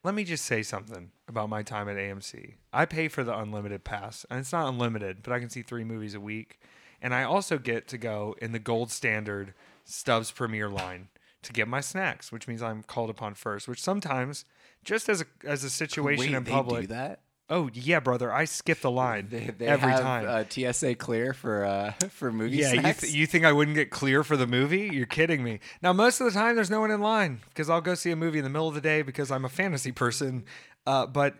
[0.04, 2.56] Let me just say something about my time at AMC.
[2.74, 5.82] I pay for the unlimited pass, and it's not unlimited, but I can see three
[5.82, 6.60] movies a week.
[7.00, 11.08] And I also get to go in the gold standard Stubs Premiere line
[11.42, 13.66] to get my snacks, which means I'm called upon first.
[13.66, 14.44] Which sometimes,
[14.84, 17.20] just as a as a situation Wait, in public, do that?
[17.50, 20.26] Oh yeah, brother, I skip the line They, they every have, time.
[20.28, 23.90] Uh, TSA clear for uh, for movie Yeah, you, th- you think I wouldn't get
[23.90, 24.90] clear for the movie?
[24.92, 25.60] You're kidding me.
[25.82, 28.16] Now, most of the time, there's no one in line because I'll go see a
[28.16, 30.44] movie in the middle of the day because I'm a fantasy person.
[30.86, 31.34] Uh, but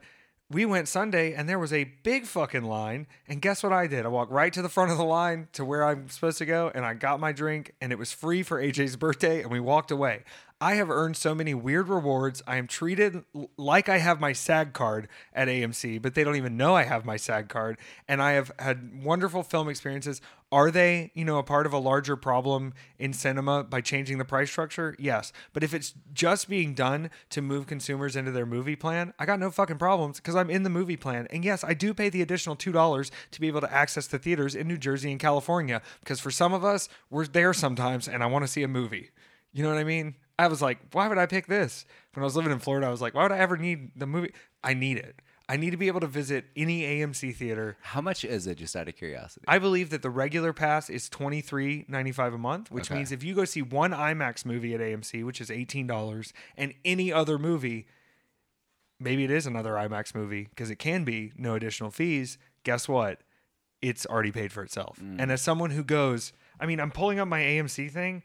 [0.50, 3.06] we went Sunday and there was a big fucking line.
[3.26, 4.04] And guess what I did?
[4.04, 6.70] I walked right to the front of the line to where I'm supposed to go
[6.74, 9.90] and I got my drink and it was free for AJ's birthday and we walked
[9.90, 10.24] away.
[10.64, 12.42] I have earned so many weird rewards.
[12.46, 13.22] I am treated
[13.59, 17.05] like I have my SAG card at AMC, but they don't even know I have
[17.05, 17.77] my SAG card.
[18.09, 20.22] And I have had wonderful film experiences.
[20.50, 24.24] Are they, you know, a part of a larger problem in cinema by changing the
[24.24, 24.96] price structure?
[24.98, 25.35] Yes.
[25.53, 29.40] But if it's just being done to move consumers into their movie plan, I got
[29.40, 31.27] no fucking problems because I'm in the movie plan.
[31.29, 34.55] And yes, I do pay the additional $2 to be able to access the theaters
[34.55, 38.27] in New Jersey and California because for some of us, we're there sometimes and I
[38.29, 39.11] want to see a movie.
[39.53, 40.14] You know what I mean?
[40.38, 41.84] I was like, why would I pick this?
[42.14, 44.06] When I was living in Florida, I was like, why would I ever need the
[44.06, 44.32] movie?
[44.62, 45.20] I need it.
[45.48, 47.76] I need to be able to visit any AMC theater.
[47.82, 49.44] How much is it, just out of curiosity?
[49.46, 52.96] I believe that the regular pass is twenty three ninety five a month, which Okay.
[52.96, 56.72] means if you go see one IMAX movie at AMC, which is eighteen dollars, and
[56.84, 57.86] any other movie,
[58.98, 62.38] maybe it is another IMAX movie because it can be no additional fees.
[62.64, 63.20] Guess what?
[63.82, 64.98] It's already paid for itself.
[64.98, 65.16] Mm.
[65.20, 68.22] And as someone who goes, I mean, I'm pulling up my AMC thing.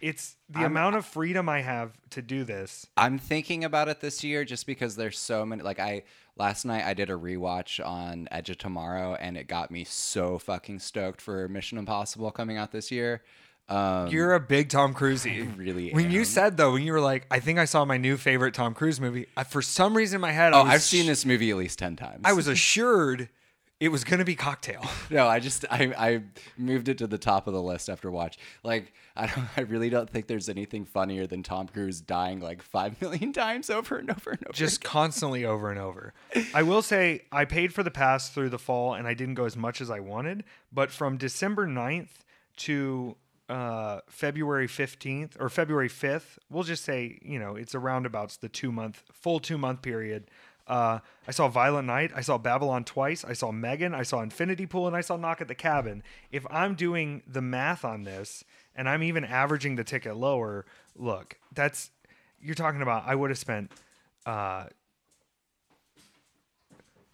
[0.00, 2.86] It's the I'm- amount of freedom I have to do this.
[2.96, 5.62] I'm thinking about it this year just because there's so many.
[5.62, 6.04] Like I
[6.36, 10.38] last night, I did a rewatch on Edge of Tomorrow, and it got me so
[10.38, 13.22] fucking stoked for Mission Impossible coming out this year.
[13.68, 15.26] Um, You're a big Tom Cruise.
[15.26, 18.16] really When you said though, when you were like, I think I saw my new
[18.16, 19.26] favorite Tom Cruise movie.
[19.36, 21.56] I, for some reason in my head, I oh, was I've seen this movie at
[21.56, 22.22] least ten times.
[22.24, 23.28] I was assured
[23.80, 24.84] it was going to be Cocktail.
[25.10, 26.22] no, I just I, I
[26.56, 28.38] moved it to the top of the list after watch.
[28.64, 32.62] Like I don't, I really don't think there's anything funnier than Tom Cruise dying like
[32.62, 34.52] five million times over and over and over.
[34.52, 36.12] Just constantly over and over.
[36.54, 39.44] I will say I paid for the pass through the fall and I didn't go
[39.44, 42.10] as much as I wanted, but from December 9th
[42.56, 43.16] to
[43.48, 48.48] uh, February 15th or February 5th, we'll just say, you know, it's around about the
[48.48, 50.30] two month, full two month period.
[50.68, 52.12] Uh, I saw Violent Night.
[52.14, 53.24] I saw Babylon twice.
[53.24, 53.94] I saw Megan.
[53.94, 56.02] I saw Infinity Pool, and I saw Knock at the Cabin.
[56.30, 58.44] If I'm doing the math on this,
[58.76, 61.90] and I'm even averaging the ticket lower, look, that's
[62.40, 63.04] you're talking about.
[63.06, 63.72] I would have spent
[64.26, 64.66] uh,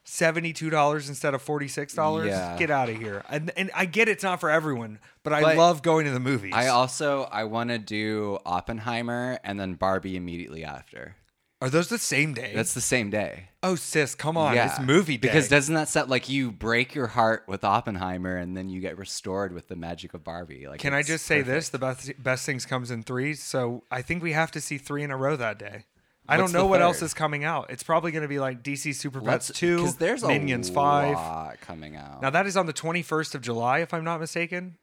[0.02, 2.26] seventy-two dollars instead of forty-six dollars.
[2.26, 2.56] Yeah.
[2.58, 3.22] Get out of here.
[3.28, 6.20] And, and I get it's not for everyone, but I But love going to the
[6.20, 6.52] movies.
[6.54, 11.16] I also I want to do Oppenheimer and then Barbie immediately after.
[11.60, 12.52] Are those the same day?
[12.54, 13.48] That's the same day.
[13.62, 14.70] oh, sis, come on, Yeah.
[14.70, 15.28] it's movie day.
[15.28, 18.98] Because doesn't that set like you break your heart with Oppenheimer and then you get
[18.98, 20.66] restored with the magic of Barbie?
[20.68, 21.54] Like, Can I just say perfect.
[21.54, 21.68] this?
[21.70, 25.02] The best best things comes in threes, so I think we have to see three
[25.02, 25.84] in a row that day.
[26.28, 27.70] I What's don't know what else is coming out.
[27.70, 30.68] It's probably going to be like DC Super Pets Let's two, because there's a Minions
[30.70, 31.14] five.
[31.16, 32.20] lot coming out.
[32.22, 34.76] Now that is on the twenty first of July, if I'm not mistaken.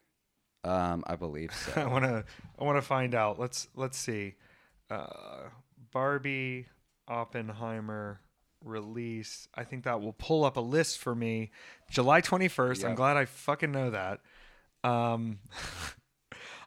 [0.64, 1.88] Um, I believe I so.
[1.88, 2.24] want to
[2.58, 3.38] I want to find out.
[3.38, 4.34] Let's let's see.
[4.90, 5.48] Uh,
[5.92, 6.66] Barbie
[7.08, 8.20] Oppenheimer
[8.64, 9.48] release.
[9.54, 11.50] I think that will pull up a list for me.
[11.90, 12.88] July 21st.
[12.88, 14.20] I'm glad I fucking know that.
[14.82, 15.38] Um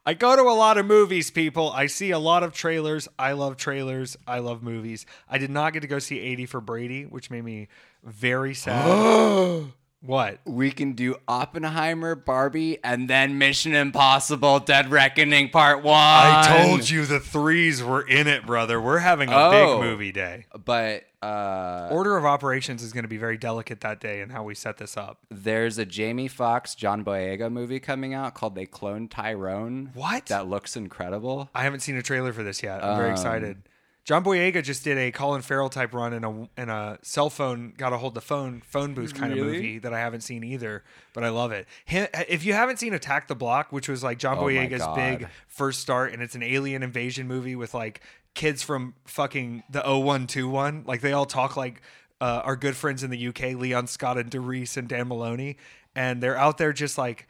[0.08, 1.72] I go to a lot of movies, people.
[1.72, 3.08] I see a lot of trailers.
[3.18, 4.16] I love trailers.
[4.28, 5.08] I love movies.
[5.28, 7.70] I did not get to go see 80 for Brady, which made me
[8.04, 9.66] very sad.
[10.06, 10.40] what?
[10.46, 15.94] we can do Oppenheimer, Barbie, and then Mission Impossible: Dead Reckoning Part One.
[15.96, 18.80] I told you the threes were in it, brother.
[18.82, 19.52] We're having a Oh.
[19.80, 20.46] big movie day.
[20.64, 24.44] But uh, Order of operations is going to be very delicate that day and how
[24.44, 25.18] we set this up.
[25.32, 29.90] there's a Jamie Foxx, John Boyega movie coming out called They Clone Tyrone.
[29.96, 30.28] What?
[30.28, 31.50] That looks incredible.
[31.56, 32.84] I haven't seen a trailer for this yet.
[32.84, 33.58] I'm very Um, excited.
[34.06, 37.74] John Boyega just did a Colin Farrell type run in a in a cell phone,
[37.76, 40.84] got to hold the phone phone booth kind of movie that I haven't seen either,
[41.14, 41.68] but I love it.
[41.90, 45.28] Hi- If you haven't seen Attack the Block, which was like John Oh Boyega's big
[45.48, 48.00] first start, and it's an alien invasion movie with like
[48.36, 51.82] kids from fucking the 0121, like they all talk like
[52.22, 55.58] uh, our good friends in the UK, Leon Scott and Doris and Dan Maloney,
[55.96, 57.28] and they're out there just like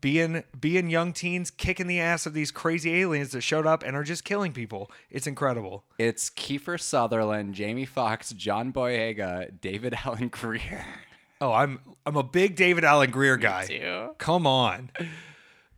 [0.00, 3.96] being being young teens kicking the ass of these crazy aliens that showed up and
[3.96, 4.90] are just killing people.
[5.10, 5.84] It's incredible.
[5.98, 10.84] It's Kiefer Sutherland, Jamie Foxx, John Boyega, David Allen Greer.
[11.40, 13.66] Oh, I'm I'm a big David Alan Grier guy.
[13.66, 14.10] too.
[14.18, 14.90] Come on.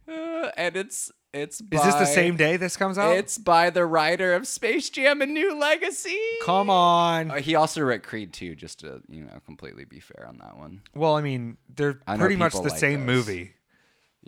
[0.09, 1.61] Uh, and it's it's.
[1.61, 3.15] Is this the same day this comes out?
[3.17, 6.19] It's by the writer of Space Jam: A New Legacy.
[6.45, 7.31] Come on.
[7.31, 10.57] Uh, he also wrote Creed 2, just to you know completely be fair on that
[10.57, 10.81] one.
[10.95, 13.27] Well, I mean, they're I pretty much the like same those.
[13.27, 13.53] movie.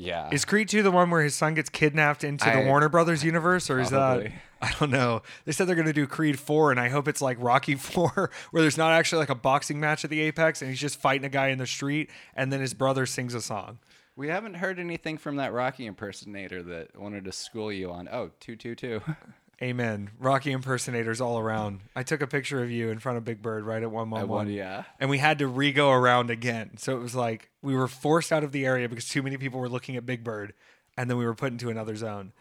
[0.01, 0.29] Yeah.
[0.33, 3.69] Is Creed 2 the one where his son gets kidnapped into the Warner Brothers universe
[3.71, 4.33] or is that
[4.63, 5.23] I don't know.
[5.45, 8.31] They said they're going to do Creed 4 and I hope it's like Rocky 4
[8.51, 11.25] where there's not actually like a boxing match at the Apex and he's just fighting
[11.25, 13.79] a guy in the street and then his brother sings a song.
[14.17, 18.09] we haven't heard anything from that Rocky impersonator that wanted to school you on.
[18.11, 19.01] Oh, 222.
[19.63, 20.11] Amen.
[20.19, 21.81] Rocky impersonators all around.
[21.95, 24.29] I took a picture of you in front of Big Bird right at 111.
[24.29, 24.85] won, yeah.
[24.99, 26.79] And we had to re go around again.
[26.79, 29.61] So it was like we were forced out of the area because too many people
[29.61, 30.55] were looking at Big Bird
[30.97, 32.33] and then we were put into another zone.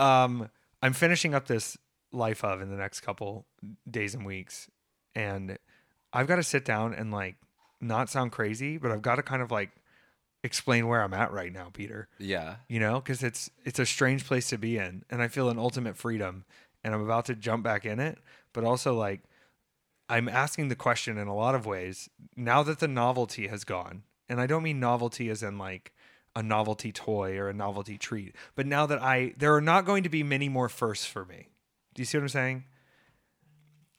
[0.00, 0.50] Um,
[0.82, 1.76] I'm finishing up this
[2.12, 3.46] life of in the next couple
[3.88, 4.68] days and weeks.
[5.14, 5.58] And
[6.12, 7.36] I've got to sit down and like
[7.80, 9.70] not sound crazy, but I've got to kind of like
[10.44, 12.08] explain where I'm at right now, Peter.
[12.18, 12.56] Yeah.
[12.68, 15.58] you know because it's it's a strange place to be in and i feel an
[15.58, 16.44] ultimate freedom
[16.84, 18.18] and i'm about to jump back in it
[18.52, 19.22] but also like
[20.08, 24.02] i'm asking the question in a lot of ways now that the novelty has gone
[24.28, 25.92] and i don't mean novelty as in like
[26.36, 30.02] a novelty toy or a novelty treat but now that i there are not going
[30.02, 31.48] to be many more firsts for me.
[31.94, 32.64] Do you see what i'm saying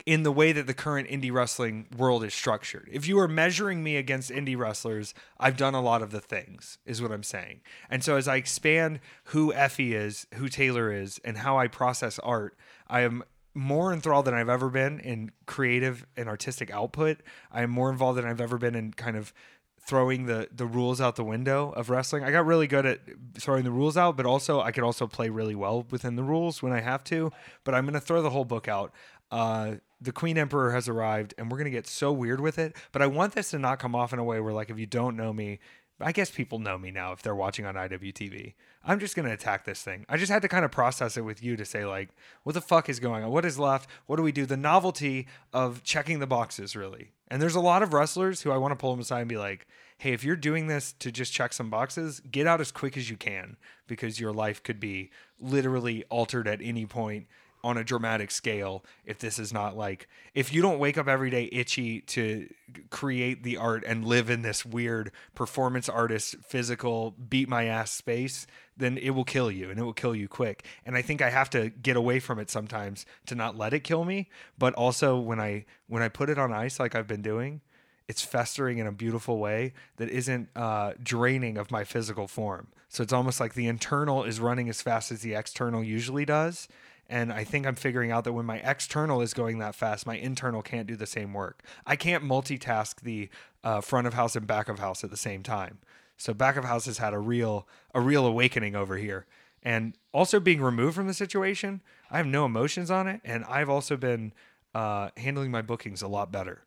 [0.09, 2.89] in the way that the current indie wrestling world is structured.
[2.91, 6.79] If you are measuring me against indie wrestlers, I've done a lot of the things,
[6.83, 7.61] is what I'm saying.
[7.91, 12.17] And so as I expand who Effie is, who Taylor is, and how I process
[12.23, 17.19] art, I am more enthralled than I've ever been in creative and artistic output.
[17.51, 19.31] I am more involved than I've ever been in kind of
[19.79, 22.23] throwing the the rules out the window of wrestling.
[22.23, 23.01] I got really good at
[23.35, 26.63] throwing the rules out, but also I could also play really well within the rules
[26.63, 27.31] when I have to.
[27.63, 28.91] But I'm gonna throw the whole book out.
[29.29, 32.75] Uh, the Queen Emperor has arrived, and we're gonna get so weird with it.
[32.91, 34.85] But I want this to not come off in a way where, like, if you
[34.85, 35.59] don't know me,
[36.01, 38.53] I guess people know me now if they're watching on IWTV.
[38.85, 40.05] I'm just gonna attack this thing.
[40.07, 42.09] I just had to kind of process it with you to say, like,
[42.43, 43.31] what the fuck is going on?
[43.31, 43.89] What is left?
[44.05, 44.45] What do we do?
[44.45, 47.11] The novelty of checking the boxes, really.
[47.27, 49.37] And there's a lot of wrestlers who I want to pull them aside and be
[49.37, 52.95] like, hey, if you're doing this to just check some boxes, get out as quick
[52.95, 57.27] as you can because your life could be literally altered at any point
[57.63, 61.29] on a dramatic scale if this is not like if you don't wake up every
[61.29, 62.47] day itchy to
[62.89, 68.47] create the art and live in this weird performance artist physical beat my ass space
[68.77, 71.29] then it will kill you and it will kill you quick and i think i
[71.29, 75.19] have to get away from it sometimes to not let it kill me but also
[75.19, 77.61] when i when i put it on ice like i've been doing
[78.09, 82.67] it's festering in a beautiful way that isn't uh, draining of my physical form.
[82.89, 86.67] So it's almost like the internal is running as fast as the external usually does.
[87.09, 90.15] And I think I'm figuring out that when my external is going that fast, my
[90.15, 91.63] internal can't do the same work.
[91.85, 93.29] I can't multitask the
[93.63, 95.79] uh, front of house and back of house at the same time.
[96.17, 99.25] So back of house has had a real a real awakening over here.
[99.63, 103.69] And also being removed from the situation, I have no emotions on it, and I've
[103.69, 104.31] also been
[104.73, 106.63] uh, handling my bookings a lot better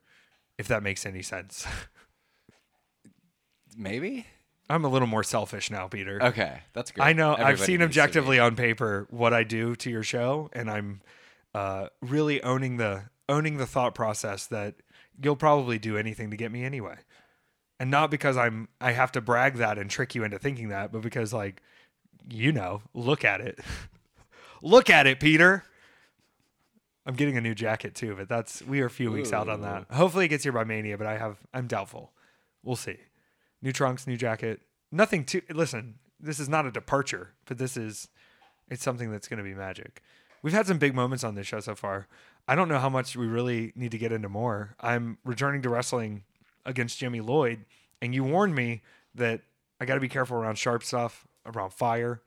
[0.58, 1.66] if that makes any sense.
[3.76, 4.26] Maybe?
[4.72, 6.22] I'm a little more selfish now, Peter.
[6.22, 7.04] Okay, that's great.
[7.04, 10.48] I know I've seen needs to objectively on paper what I do to your show,
[10.54, 11.02] and I'm
[11.54, 14.76] uh, really owning the owning the thought process that
[15.22, 16.96] you'll probably do anything to get me anyway,
[17.78, 20.90] and not because I'm I have to brag that and trick you into thinking that,
[20.90, 21.62] but because like
[22.30, 23.58] you know, look at it.
[24.62, 25.64] look at it, Peter.
[27.04, 29.60] I'm getting a new jacket too, but that's we are a few weeks out on
[29.62, 29.86] that.
[29.90, 32.12] Hopefully it gets here by Mania, but I have I'm doubtful.
[32.62, 32.96] We'll see.
[33.62, 34.60] New trunks, new jacket.
[34.90, 35.94] Nothing to listen.
[36.20, 38.08] This is not a departure, but this is
[38.68, 40.02] it's something that's going to be magic.
[40.42, 42.08] We've had some big moments on this show so far.
[42.48, 44.74] I don't know how much we really need to get into more.
[44.80, 46.24] I'm returning to wrestling
[46.66, 47.64] against Jimmy Lloyd,
[48.00, 48.82] and you warned me
[49.14, 49.42] that
[49.80, 52.20] I got to be careful around sharp stuff, around fire,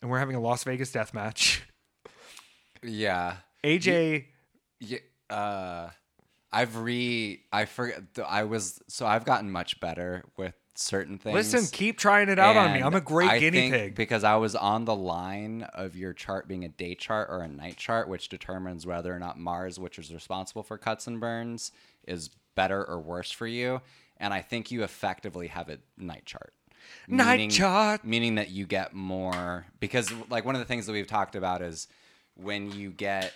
[0.00, 1.62] and we're having a Las Vegas death match.
[2.82, 3.36] Yeah.
[3.64, 4.26] AJ,
[4.80, 4.98] Yeah,
[5.30, 5.90] uh,
[6.52, 8.02] I've re I forget.
[8.26, 11.34] I was so I've gotten much better with certain things.
[11.34, 12.82] listen, keep trying it out on me.
[12.82, 13.94] I'm a great I guinea think pig.
[13.94, 17.48] because I was on the line of your chart being a day chart or a
[17.48, 21.72] night chart, which determines whether or not Mars, which is responsible for cuts and burns,
[22.06, 23.80] is better or worse for you.
[24.18, 26.52] And I think you effectively have a night chart.
[27.06, 28.04] Night chart.
[28.04, 31.62] meaning that you get more because like one of the things that we've talked about
[31.62, 31.86] is
[32.34, 33.32] when you get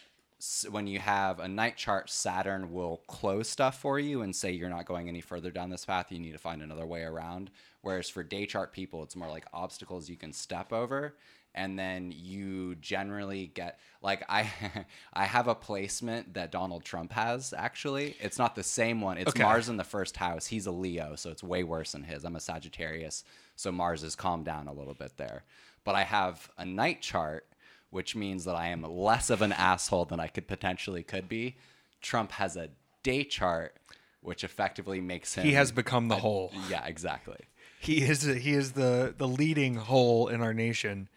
[0.71, 4.69] when you have a night chart saturn will close stuff for you and say you're
[4.69, 6.13] not going any further down this path.
[6.13, 7.51] You need to find another way around.
[7.81, 11.17] Whereas for day chart people it's more like obstacles you can step over
[11.55, 14.51] and then you generally get like i
[15.15, 18.15] i have a placement that donald trump has actually.
[18.21, 19.17] It's not the same one.
[19.19, 19.43] It's Okay.
[19.43, 20.47] mars in the first house.
[20.47, 22.25] He's a leo so it's way worse than his.
[22.25, 23.25] I'm a sagittarius
[23.55, 25.45] so mars has calmed down a little bit there.
[25.85, 27.47] But i have a night chart
[27.97, 31.57] which means that i am less of an asshole than i could potentially could be
[32.01, 32.69] trump has a
[33.03, 33.75] day chart
[34.21, 36.53] which effectively makes him He has become the whole.
[36.69, 37.41] yeah exactly
[37.81, 41.09] He is he is the the leading hole in our nation.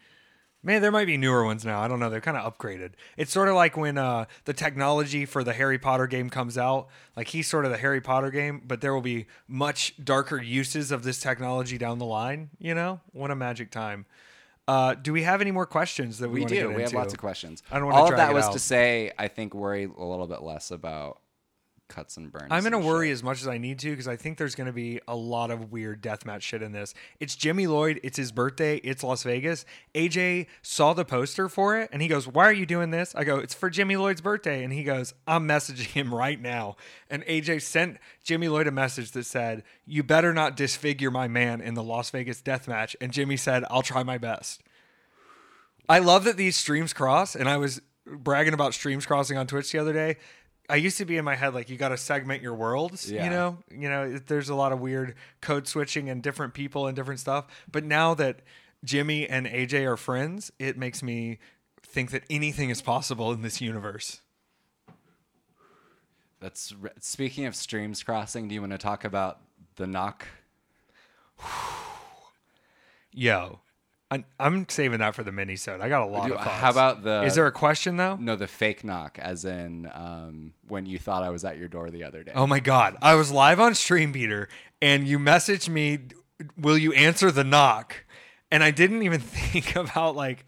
[0.62, 1.80] Man, there might be newer ones now.
[1.80, 2.10] I don't know.
[2.10, 2.90] They're kind of upgraded.
[3.16, 6.88] It's sort of like when uh, the technology for the Harry Potter game comes out.
[7.16, 10.92] Like he's sort of the Harry Potter game, but there will be much darker uses
[10.92, 12.50] of this technology down the line.
[12.58, 14.04] You know, what a magic time.
[14.70, 16.70] Uh, do we have any more questions that we, we do.
[16.72, 17.60] we have lots of questions.
[17.72, 18.52] I don't wanna all of that was out.
[18.52, 21.20] to say i think worry a little bit less about
[21.90, 23.14] cuts and burns I'm gonna worry shit.
[23.14, 25.70] as much as I need to because I think there's gonna be a lot of
[25.70, 26.94] weird deathmatch shit in this.
[27.18, 28.00] It's Jimmy Lloyd.
[28.02, 28.76] It's his birthday.
[28.78, 29.66] It's Las Vegas.
[29.94, 33.24] AJ saw the poster for it and he goes, "Why are you doing this?" I
[33.24, 36.76] go, "It's for Jimmy Lloyd's birthday." And he goes, "I'm messaging him right now."
[37.10, 41.60] And AJ sent Jimmy Lloyd a message that said, "You better not disfigure my man
[41.60, 44.62] in the Las Vegas death match." And Jimmy said, "I'll try my best."
[45.88, 49.72] I love that these streams cross, and I was bragging about streams crossing on Twitch
[49.72, 50.16] the other day.
[50.70, 53.24] I used to be in my head like you got to segment your worlds, Yeah.
[53.24, 53.58] you know.
[53.70, 57.46] You know, there's a lot of weird code switching and different people and different stuff.
[57.70, 58.40] But now that
[58.84, 61.38] Jimmy and AJ are friends, it makes me
[61.82, 64.20] think that anything is possible in this universe.
[66.40, 69.40] that's re- speaking of streams crossing do you want to talk about
[69.76, 70.26] the knock
[73.12, 73.58] Yo,
[74.12, 76.56] I'm, I'm saving that for the mini I got a lot Do- of thoughts.
[76.60, 78.16] how about the- Is there a question though?
[78.16, 81.90] no the fake knock as in um, when you thought i was at your door
[81.90, 82.96] the other day Oh my god.
[83.00, 84.48] I was live on Stream Beater
[84.82, 85.98] and you messaged me,
[86.58, 88.04] "Will you answer the knock?"
[88.50, 90.44] And I didn't even think about like,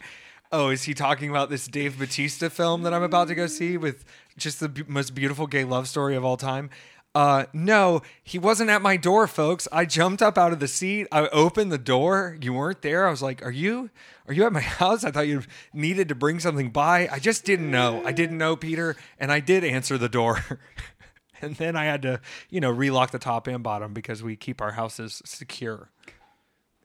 [0.50, 3.76] "Oh, is he talking about this Dave Batista film that I'm about to go see
[3.76, 4.04] with
[4.38, 6.70] just the b- most beautiful gay love story of all time?"
[7.14, 9.68] Uh, no, he wasn't at my door, folks.
[9.70, 11.06] I jumped up out of the seat.
[11.12, 12.38] I opened the door.
[12.40, 13.06] You weren't there.
[13.06, 13.90] I was like, "Are you?
[14.26, 15.42] Are you at my house?" I thought you
[15.74, 17.08] needed to bring something by.
[17.12, 18.02] I just didn't know.
[18.04, 20.60] I didn't know, Peter, and I did answer the door.
[21.42, 24.62] and then I had to, you know, relock the top and bottom because we keep
[24.62, 25.90] our houses secure.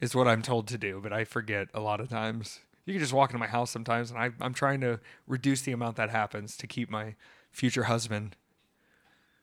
[0.02, 2.60] Is what I'm told to do, but I forget a lot of times.
[2.86, 5.72] You can just walk into my house sometimes, and I, I'm trying to reduce the
[5.72, 7.16] amount that happens to keep my
[7.52, 8.36] future husband.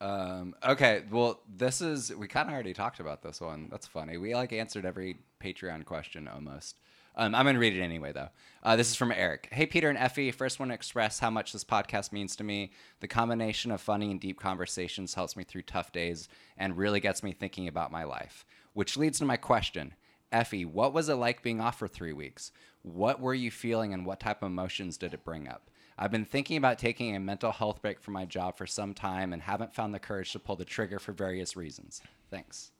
[0.04, 3.68] Um, okay, well, this is we kind of already talked about this one.
[3.70, 4.18] That's funny.
[4.18, 6.76] We like answered every Patreon question almost.
[7.16, 8.28] Um, I'm gonna read it anyway, though.
[8.62, 9.48] Uh, this is from Eric.
[9.50, 10.30] Hey, Peter and Effie.
[10.30, 12.72] First, want to express how much this podcast means to me.
[13.00, 16.28] The combination of funny and deep conversations helps me through tough days
[16.58, 18.44] and really gets me thinking about my life.
[18.74, 19.94] Which leads to my question.
[20.30, 22.52] Effie, what was it like being off for three weeks?
[22.82, 25.70] What were you feeling and what type of emotions did it bring up?
[25.98, 29.32] I've been thinking about taking a mental health break from my job for some time
[29.32, 32.02] and haven't found the courage to pull the trigger for various reasons.
[32.30, 32.72] Thanks.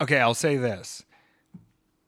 [0.00, 1.04] Okay, I'll say this.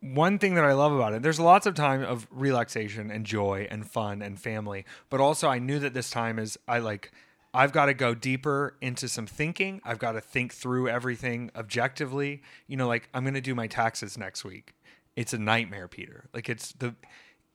[0.00, 3.68] One thing that I love about it, there's lots of time of relaxation and joy
[3.70, 7.12] and fun and family, but also I knew that this time is I like
[7.52, 9.80] I've got to go deeper into some thinking.
[9.84, 12.42] I've got to think through everything objectively.
[12.66, 14.74] You know, like I'm going to do my taxes next week.
[15.16, 16.30] It's a nightmare, Peter.
[16.32, 16.94] Like it's the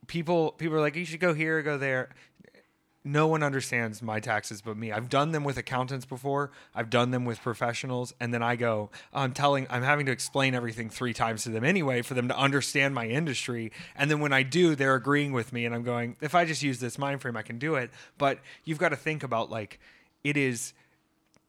[0.06, 2.10] people people are like you should go here, go there
[3.06, 4.90] no one understands my taxes but me.
[4.90, 6.50] I've done them with accountants before.
[6.74, 10.54] I've done them with professionals, and then I go, I'm telling, I'm having to explain
[10.54, 13.70] everything three times to them anyway for them to understand my industry.
[13.94, 16.64] And then when I do, they're agreeing with me, and I'm going, if I just
[16.64, 17.90] use this mind frame, I can do it.
[18.18, 19.78] But you've got to think about like,
[20.24, 20.72] it is,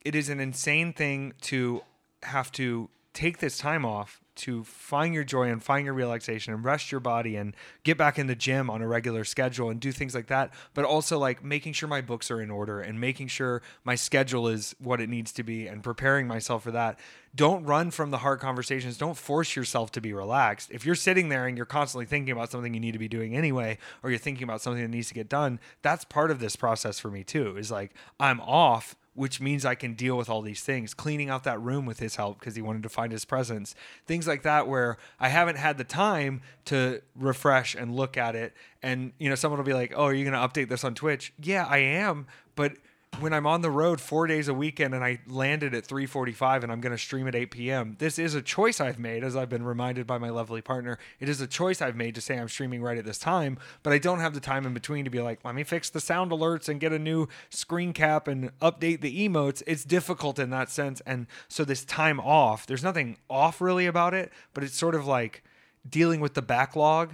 [0.05, 1.82] it is an insane thing to
[2.22, 6.63] have to take this time off to find your joy and find your relaxation and
[6.63, 9.91] rest your body and get back in the gym on a regular schedule and do
[9.91, 13.28] things like that but also like making sure my books are in order and making
[13.28, 16.99] sure my schedule is what it needs to be and preparing myself for that.
[17.36, 18.97] Don't run from the hard conversations.
[18.97, 20.70] Don't force yourself to be relaxed.
[20.72, 23.36] If you're sitting there and you're constantly thinking about something you need to be doing
[23.36, 26.55] anyway or you're thinking about something that needs to get done that's part of this
[26.55, 30.43] process for me too is like i'm off which means I can deal with all
[30.43, 30.93] these things.
[30.93, 33.74] Cleaning out that room with his help because he wanted to find his presence.
[34.05, 38.53] Things like that where I haven't had the time to refresh and look at it.
[38.84, 40.93] And, you know, someone will be like, oh, are you going to update this on
[40.93, 41.34] Twitch?
[41.41, 42.28] Yeah, I am.
[42.55, 42.74] But
[43.20, 46.72] when I'm on the road four days a weekend and I landed at 3:45 and
[46.72, 47.95] I'm going to stream at 8 p.m.
[47.97, 50.99] This is a choice I've made, as I've been reminded by my lovely partner.
[51.20, 53.91] It is a choice I've made to say I'm streaming right at this time, but
[53.91, 56.32] I don't have the time in between to be like, let me fix the sound
[56.32, 59.63] alerts and get a new screen cap and update the emotes.
[59.65, 64.13] It's difficult in that sense, and so this time off, there's nothing off really about
[64.13, 65.43] it, but it's sort of like
[65.89, 67.13] dealing with the backlog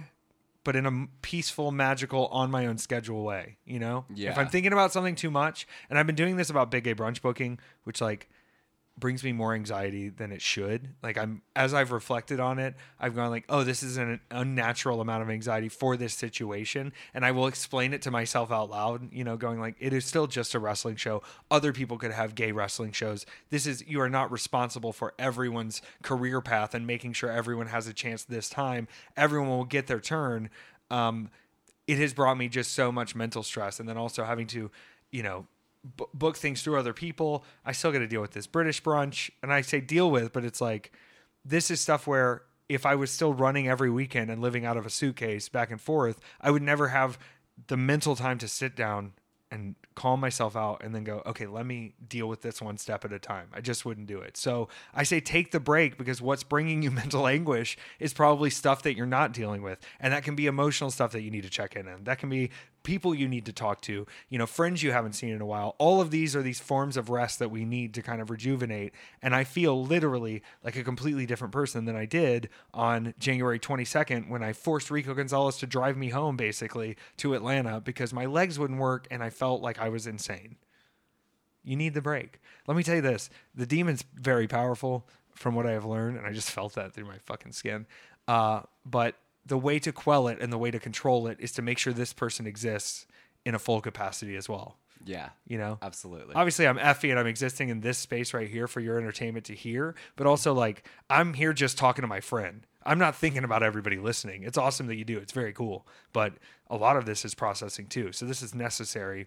[0.64, 3.58] but in a peaceful, magical, on my own schedule way.
[3.64, 4.30] You know, Yeah.
[4.30, 6.94] If I'm thinking about something too much, and I've been doing this about big gay
[6.94, 8.28] brunch booking, which like
[8.96, 10.90] brings me more anxiety than it should.
[11.02, 15.00] Like I'm as I've reflected on it, I've gone like, oh, this is an unnatural
[15.00, 19.12] amount of anxiety for this situation, and I will explain it to myself out loud.
[19.12, 21.22] You know, going like, it is still just a wrestling show.
[21.50, 23.26] Other people could have gay wrestling shows.
[23.50, 27.86] This is you are not responsible for everyone's career path and making sure everyone has
[27.88, 28.86] a chance this time.
[29.16, 30.50] Everyone will get their turn.
[30.90, 31.30] Um,
[31.86, 34.70] it has brought me just so much mental stress, and then also having to,
[35.10, 35.46] you know,
[35.96, 37.44] b- book things through other people.
[37.64, 40.44] I still got to deal with this British brunch, and I say deal with, but
[40.44, 40.92] it's like
[41.44, 44.86] this is stuff where if I was still running every weekend and living out of
[44.86, 47.18] a suitcase back and forth, I would never have
[47.66, 49.12] the mental time to sit down
[49.50, 53.04] and calm myself out and then go, okay, let me deal with this one step
[53.04, 53.46] at a time.
[53.52, 54.36] I just wouldn't do it.
[54.36, 58.82] So I say take the break because what's bringing you mental anguish is probably stuff
[58.82, 59.78] that you're not dealing with.
[60.00, 62.04] And that can be emotional stuff that you need to check in on.
[62.04, 62.50] That can be
[62.84, 65.74] people you need to talk to, you know, friends you haven't seen in a while.
[65.78, 68.94] All of these are these forms of rest that we need to kind of rejuvenate.
[69.20, 74.28] And I feel literally like a completely different person than I did on January 22nd
[74.28, 78.58] when I forced Rico Gonzalez to drive me home basically to Atlanta because my legs
[78.58, 80.56] wouldn't work and I felt like I was insane.
[81.64, 82.40] You need the break.
[82.68, 86.26] Let me tell you this the demon's very powerful from what I have learned, and
[86.26, 87.86] I just felt that through my fucking skin.
[88.28, 89.16] Uh, but
[89.46, 91.92] the way to quell it and the way to control it is to make sure
[91.92, 93.06] this person exists
[93.44, 94.78] in a full capacity as well.
[95.06, 95.78] Yeah, You know?
[95.82, 96.34] absolutely.
[96.34, 99.54] Obviously, I'm Effie and I'm existing in this space right here for your entertainment to
[99.54, 102.66] hear, but also like I'm here just talking to my friend.
[102.86, 104.44] I'm not thinking about everybody listening.
[104.44, 105.18] It's awesome that you do.
[105.18, 105.86] It's very cool.
[106.14, 106.34] But
[106.70, 108.12] a lot of this is processing too.
[108.12, 109.26] So this is necessary.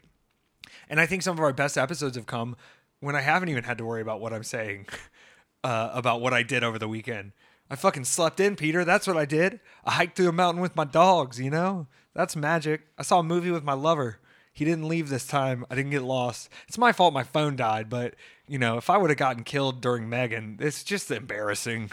[0.90, 2.56] And I think some of our best episodes have come
[3.00, 4.88] when I haven't even had to worry about what I'm saying
[5.64, 7.34] uh, about what I did over the weekend.
[7.70, 8.86] I fucking slept in, Peter.
[8.86, 9.60] That's what I did.
[9.84, 11.88] I hiked through a mountain with my dogs, you know?
[12.14, 12.88] That's magic.
[12.98, 14.20] I saw a movie with my lover.
[14.54, 15.66] He didn't leave this time.
[15.70, 16.50] I didn't get lost.
[16.68, 18.16] It's my fault my phone died, but,
[18.48, 21.92] you know, if I would have gotten killed during Megan, it's just embarrassing.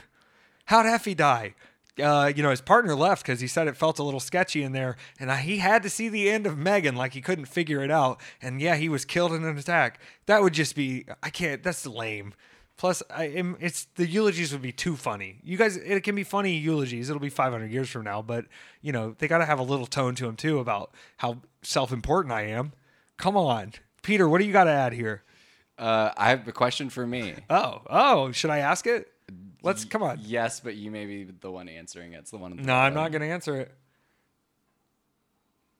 [0.66, 1.54] How'd Effie die?
[2.02, 4.72] Uh, you know, his partner left because he said it felt a little sketchy in
[4.72, 7.84] there, and I, he had to see the end of Megan, like he couldn't figure
[7.84, 8.20] it out.
[8.40, 10.00] And yeah, he was killed in an attack.
[10.26, 11.62] That would just be, I can't.
[11.62, 12.34] That's lame.
[12.76, 13.56] Plus, I am.
[13.60, 15.38] It's the eulogies would be too funny.
[15.44, 17.08] You guys, it can be funny eulogies.
[17.08, 18.46] It'll be 500 years from now, but
[18.82, 22.32] you know they got to have a little tone to them too about how self-important
[22.32, 22.72] I am.
[23.16, 23.72] Come on,
[24.02, 24.28] Peter.
[24.28, 25.22] What do you got to add here?
[25.78, 27.34] uh, I have a question for me.
[27.50, 29.10] Oh, oh, should I ask it?
[29.62, 30.18] Let's come on.
[30.22, 32.18] Yes, but you may be the one answering it.
[32.18, 32.56] It's the one.
[32.56, 33.74] the No, I'm not going to answer it.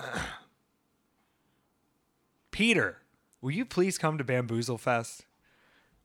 [2.51, 2.99] Peter,
[3.41, 5.27] will you please come to Bamboozle Fest?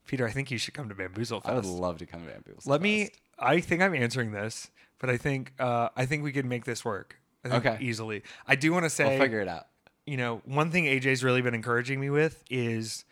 [0.06, 2.70] Peter, I think you should come to Bamboozle I would love to come to Bamboozle.
[2.70, 3.10] Let me.
[3.38, 6.84] I think I'm answering this, but I think uh, I think we could make this
[6.84, 7.16] work.
[7.44, 7.78] I think Okay.
[7.84, 8.22] easily.
[8.46, 9.66] I do want to say, We'll figure it out.
[10.06, 13.04] you know, one thing AJ's really been encouraging me with is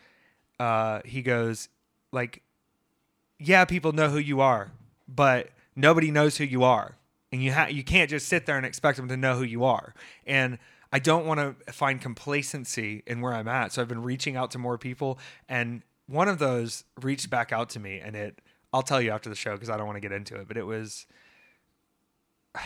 [0.61, 1.69] uh, he goes,
[2.13, 2.43] like,
[3.39, 4.71] yeah, people know who you are,
[5.09, 6.97] but nobody knows who you are.
[7.33, 9.65] And you ha- you can't just sit there and expect them to know who you
[9.65, 9.95] are.
[10.27, 10.59] And
[10.93, 13.73] I don't want to find complacency in where I'm at.
[13.73, 15.19] So I've been reaching out to more people
[15.49, 18.41] and one of those reached back out to me and it
[18.73, 20.57] I'll tell you after the show because I don't want to get into it, but
[20.57, 21.07] it was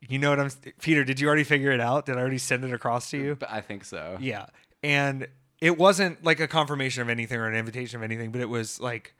[0.00, 2.06] you know what I'm Peter, did you already figure it out?
[2.06, 3.38] Did I already send it across to you?
[3.48, 4.18] I think so.
[4.20, 4.46] Yeah.
[4.82, 5.26] and
[5.60, 8.80] it wasn't like a confirmation of anything or an invitation of anything, but it was
[8.80, 9.14] like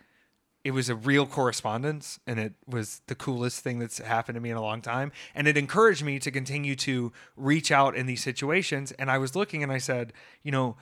[0.64, 4.50] it was a real correspondence and it was the coolest thing that's happened to me
[4.50, 8.22] in a long time and it encouraged me to continue to reach out in these
[8.22, 10.76] situations and i was looking and i said you know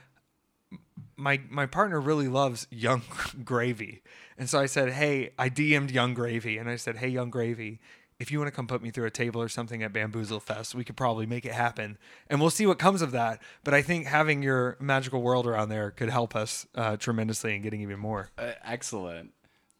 [1.20, 3.02] my my partner really loves young
[3.44, 4.02] gravy
[4.38, 7.78] and so i said hey i dm'd young gravy and i said hey young gravy
[8.18, 10.74] if you want to come put me through a table or something at bamboozle fest
[10.74, 11.96] we could probably make it happen
[12.28, 15.68] and we'll see what comes of that but i think having your magical world around
[15.68, 19.32] there could help us uh, tremendously in getting even more Uh, excellent.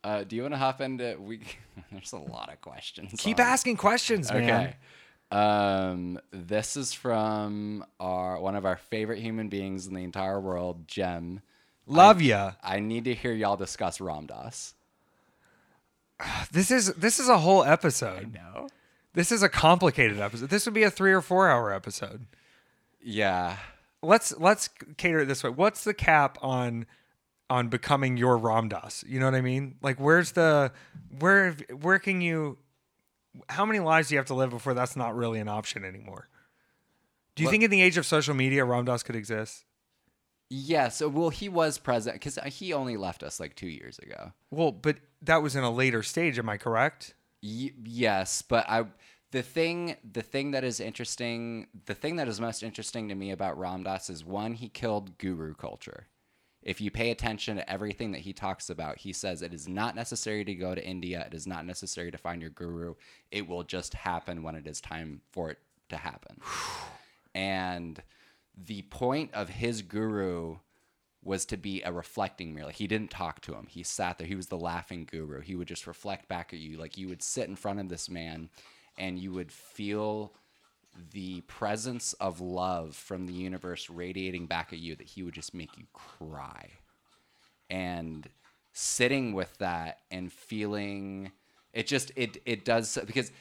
[0.03, 1.41] Uh, do you want to hop into we?
[1.93, 3.13] There's a lot of questions.
[3.19, 4.77] keep on- asking questions man Okay.
[5.31, 10.89] Um, this is from our one of our favorite human beings in the entire world,
[10.89, 11.41] Jem.
[11.87, 14.75] love ya I need to hear y'all discuss Ram Dass.
[16.53, 18.69] this is this is a whole episode No.
[19.15, 22.27] this is a complicated episode this would be a three or four hour episode
[23.01, 23.57] Yeah.
[24.03, 25.51] let's let's cater it this way.
[25.51, 26.87] What's the cap on
[27.49, 29.05] on becoming your Ram Dass?
[29.07, 29.77] You know what I mean?
[29.81, 30.73] Like where's the
[31.19, 32.59] where where can you
[33.49, 36.29] how many lives do you have to live before that's not really an option anymore?
[37.37, 39.65] Do you think in the age of social media Ram Dass could exist?
[40.51, 41.01] Yes.
[41.01, 44.33] Uh, well, he was present because uh, he only left us like two years ago.
[44.51, 47.15] Well, but that was in a later stage, am I correct?
[47.43, 48.85] Y- yes, but I
[49.31, 53.31] the thing the thing that is interesting the thing that is most interesting to me
[53.31, 56.09] about Ram Dass is one he killed guru culture.
[56.63, 59.95] If you pay attention to everything that he talks about, he says it is not
[59.95, 61.25] necessary to go to India.
[61.27, 62.95] It is not necessary to find your guru.
[63.31, 65.59] It will just happen when it is time for it
[65.89, 66.41] to happen.
[67.35, 68.03] and
[68.57, 70.57] the point of his guru
[71.23, 72.67] was to be a reflecting mirror.
[72.67, 73.67] Like he didn't talk to him.
[73.69, 74.27] He sat there.
[74.27, 75.41] He was the laughing guru.
[75.41, 76.79] He would just reflect back at you.
[76.79, 78.49] Like you would sit in front of this man
[78.97, 80.35] and you would feel
[81.13, 85.55] the presence of love from the universe radiating back at you that he would just
[85.55, 86.71] make you cry.
[87.69, 88.29] And
[88.73, 91.33] sitting with that and feeling
[91.73, 93.33] it just it it does because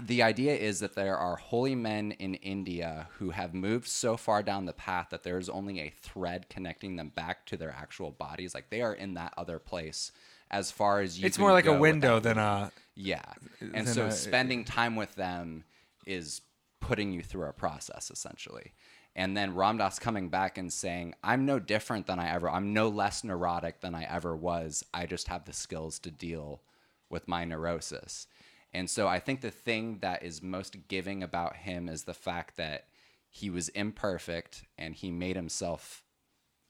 [0.00, 4.42] the idea is that there are holy men in India who have moved so far
[4.42, 8.10] down the path that there is only a thread connecting them back to their actual
[8.10, 8.54] bodies.
[8.54, 10.12] Like they are in that other place
[10.50, 11.26] as far as you.
[11.26, 13.32] It's more like a window without than a yeah.
[13.74, 15.64] And so a- spending time with them
[16.06, 16.42] is
[16.80, 18.72] putting you through a process essentially.
[19.16, 22.72] And then Ram Dass coming back and saying, I'm no different than I ever, I'm
[22.72, 24.84] no less neurotic than I ever was.
[24.94, 26.62] I just have the skills to deal
[27.10, 28.26] with my neurosis.
[28.72, 32.56] And so I think the thing that is most giving about him is the fact
[32.58, 32.86] that
[33.30, 36.02] he was imperfect and he made himself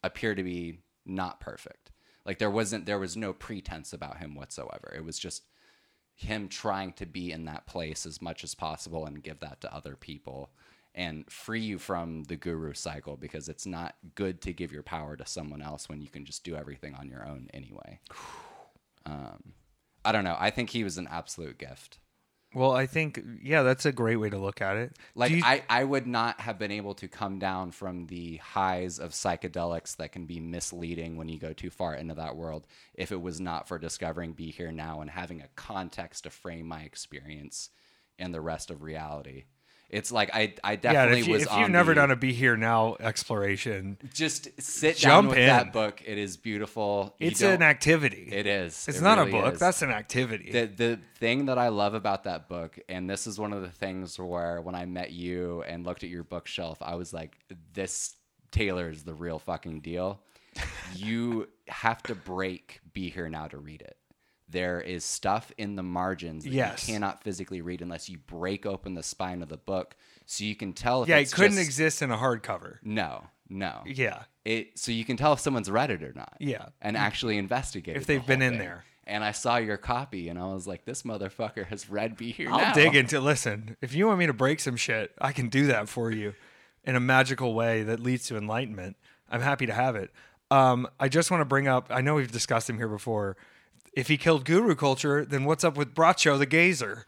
[0.03, 1.91] appear to be not perfect.
[2.25, 4.93] Like there wasn't there was no pretense about him whatsoever.
[4.95, 5.45] It was just
[6.19, 9.73] him trying to be in that place as much as possible and give that to
[9.73, 10.51] other people
[10.95, 15.17] and free you from the guru cycle because it's not good to give your power
[15.17, 18.01] to someone else when you can just do everything on your own anyway.
[19.07, 19.55] Um,
[20.05, 20.37] I don't know.
[20.39, 21.99] I think he was an absolute gift.
[22.55, 24.97] Well, I think yeah, that's a great way to look at it.
[25.15, 28.99] Like you- I, I would not have been able to come down from the highs
[28.99, 33.13] of psychedelics that can be misleading when you go too far into that world if
[33.13, 36.83] it was not for discovering Be Here Now and having a context to frame my
[36.83, 37.71] experience
[38.19, 39.45] and the rest of reality.
[39.91, 41.43] It's like I, I yeah, definitely if, you, was.
[41.45, 45.39] If you've never the- done a be here now exploration, just sit Jump down with
[45.39, 45.47] in.
[45.47, 46.03] that book.
[46.05, 47.15] It is beautiful.
[47.19, 48.29] You it's an activity.
[48.31, 48.87] It is.
[48.89, 49.55] It's It not really a book.
[49.55, 49.61] is.
[49.61, 50.51] That's an activity.
[50.53, 53.71] the the thing that I love about that book, and this is one of the
[53.71, 57.37] things where when I met you and looked at your bookshelf, I was like,
[57.75, 58.15] this
[58.51, 60.21] Taylor is the real fucking deal.
[60.95, 63.97] you have to break Be Here Now to read it.
[64.51, 66.89] There is stuff in the margins that Yes.
[66.89, 69.95] you cannot physically read unless you break open the spine of the book,
[70.27, 71.03] so you can tell.
[71.03, 72.79] If yeah, it couldn't just- exist in a hardcover.
[72.83, 73.83] No, no.
[73.87, 76.37] Yeah, It so you can tell if someone's read it or not.
[76.41, 76.69] Yeah.
[76.81, 78.85] and actually investigate If they've been in there.
[79.05, 82.51] And I saw your copy, and I was like, "This motherfucker has read Be Here
[82.51, 83.21] I'll Now." dig into.
[83.21, 86.35] Listen, if you want me to break some shit, I can do that for you
[86.85, 88.97] in a magical way that leads to enlightenment.
[89.31, 90.11] I'm happy to have it.
[90.51, 91.87] Um, I just want to bring up.
[91.91, 93.37] I know we've discussed him here before.
[93.93, 97.05] If he killed guru culture, then what's up with Braco the Gazer?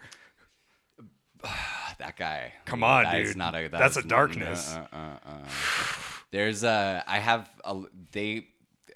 [1.99, 2.53] that guy.
[2.65, 3.37] Come on, That dude.
[3.37, 4.75] Not a, that That's is- a darkness.
[4.75, 5.45] uh, uh, uh, uh.
[6.31, 7.03] There's a.
[7.07, 7.83] I have a.
[8.13, 8.49] They.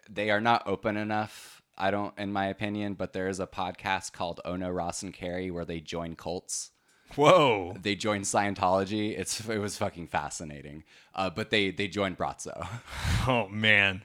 [0.08, 1.62] They are not open enough.
[1.76, 5.50] I don't, in my opinion, but there is a podcast called Ono Ross and Carrie
[5.50, 6.70] where they join cults.
[7.16, 7.74] Whoa.
[7.80, 9.18] They join Scientology.
[9.18, 10.84] It's it was fucking fascinating.
[11.14, 12.66] Uh, but they they joined Braco.
[13.26, 14.04] Oh man.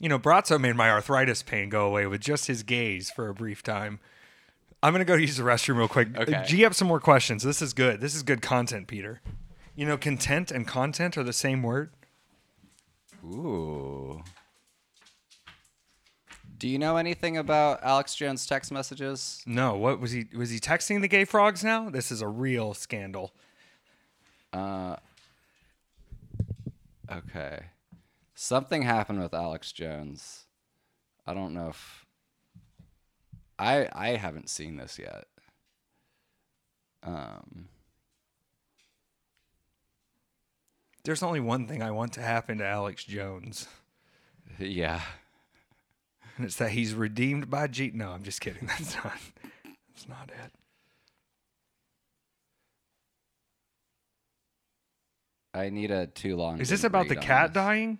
[0.00, 3.34] You know, Braco made my arthritis pain go away with just his gaze for a
[3.34, 4.00] brief time.
[4.82, 6.16] I'm gonna go use the restroom real quick.
[6.16, 6.34] Okay.
[6.34, 7.42] Uh, G up some more questions.
[7.42, 8.00] This is good.
[8.00, 9.20] This is good content, Peter.
[9.76, 11.90] You know, content and content are the same word.
[13.24, 14.22] Ooh.
[16.56, 19.42] Do you know anything about Alex Jones text messages?
[19.46, 20.26] No, what was he?
[20.34, 21.90] Was he texting the gay frogs now?
[21.90, 23.32] This is a real scandal.
[24.52, 24.96] Uh,
[27.10, 27.64] okay.
[28.42, 30.46] Something happened with Alex Jones.
[31.26, 32.06] I don't know if
[33.58, 35.26] I I haven't seen this yet.
[37.02, 37.68] Um,
[41.04, 43.68] There's only one thing I want to happen to Alex Jones,
[44.58, 45.02] yeah.
[46.38, 47.90] and it's that he's redeemed by G.
[47.92, 48.66] No, I'm just kidding.
[48.68, 49.18] That's not.
[49.88, 50.52] That's not it.
[55.52, 56.58] I need a too long.
[56.58, 57.62] Is this about the cat this.
[57.62, 57.98] dying?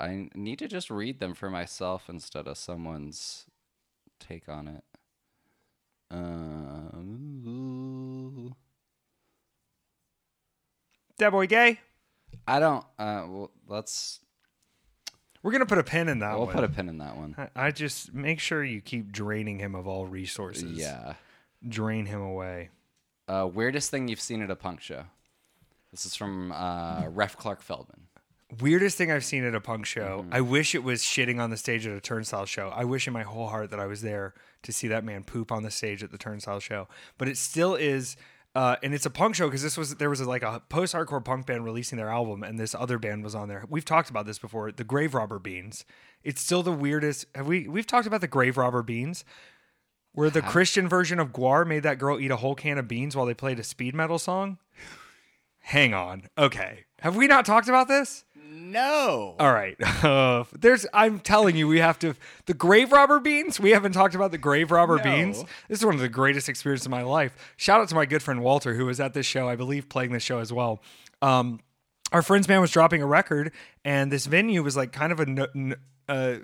[0.00, 3.46] I need to just read them for myself instead of someone's
[4.18, 4.82] take on it.
[7.20, 8.54] Um,
[11.18, 11.80] That boy gay?
[12.46, 12.84] I don't.
[12.98, 14.20] Uh, well, let's.
[15.42, 16.38] We're gonna put a pin in that one.
[16.38, 16.54] we'll one.
[16.54, 17.34] put a pin in that one.
[17.38, 20.78] I- I just make sure you keep draining him of all resources.
[20.78, 21.14] Yeah.
[21.66, 22.70] Drain him away.
[23.28, 25.04] Uh, weirdest thing you've seen at a punk show.
[25.90, 28.06] This is from uh, Ref Clark Feldman.
[28.60, 30.22] Weirdest thing I've seen at a punk show.
[30.22, 30.34] Mm-hmm.
[30.34, 32.72] I wish it was shitting on the stage at a turnstile show.
[32.74, 35.52] I wish in my whole heart that I was there to see that man poop
[35.52, 36.88] on the stage at the turnstile show.
[37.18, 38.16] But it still is.
[38.52, 41.46] Uh, and it's a punk show because this was there was like a post-hardcore punk
[41.46, 43.64] band releasing their album, and this other band was on there.
[43.68, 44.72] We've talked about this before.
[44.72, 45.84] The Grave Robber Beans.
[46.24, 47.26] It's still the weirdest.
[47.36, 47.68] Have we?
[47.68, 49.24] We've talked about the Grave Robber Beans,
[50.12, 53.14] where the Christian version of Gwar made that girl eat a whole can of beans
[53.14, 54.58] while they played a speed metal song.
[55.60, 56.24] Hang on.
[56.36, 56.86] Okay.
[57.00, 58.24] Have we not talked about this?
[58.50, 59.36] No.
[59.38, 59.76] All right.
[60.02, 60.86] Uh, there's.
[60.92, 62.14] I'm telling you, we have to.
[62.46, 63.60] The grave robber beans.
[63.60, 65.02] We haven't talked about the grave robber No.
[65.04, 65.44] beans.
[65.68, 67.36] This is one of the greatest experiences of my life.
[67.56, 70.12] Shout out to my good friend Walter, who was at this show, I believe, playing
[70.12, 70.80] this show as well.
[71.22, 71.60] Um,
[72.12, 73.52] our friend's band was dropping a record,
[73.84, 75.74] and this venue was like kind of a, no-
[76.08, 76.36] uh,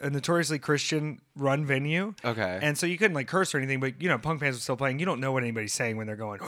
[0.00, 2.14] a notoriously Christian run venue.
[2.24, 2.58] Okay.
[2.62, 4.76] And so you couldn't like curse or anything, but you know, punk bands were still
[4.76, 4.98] playing.
[5.00, 6.40] You don't know what anybody's saying when they're going.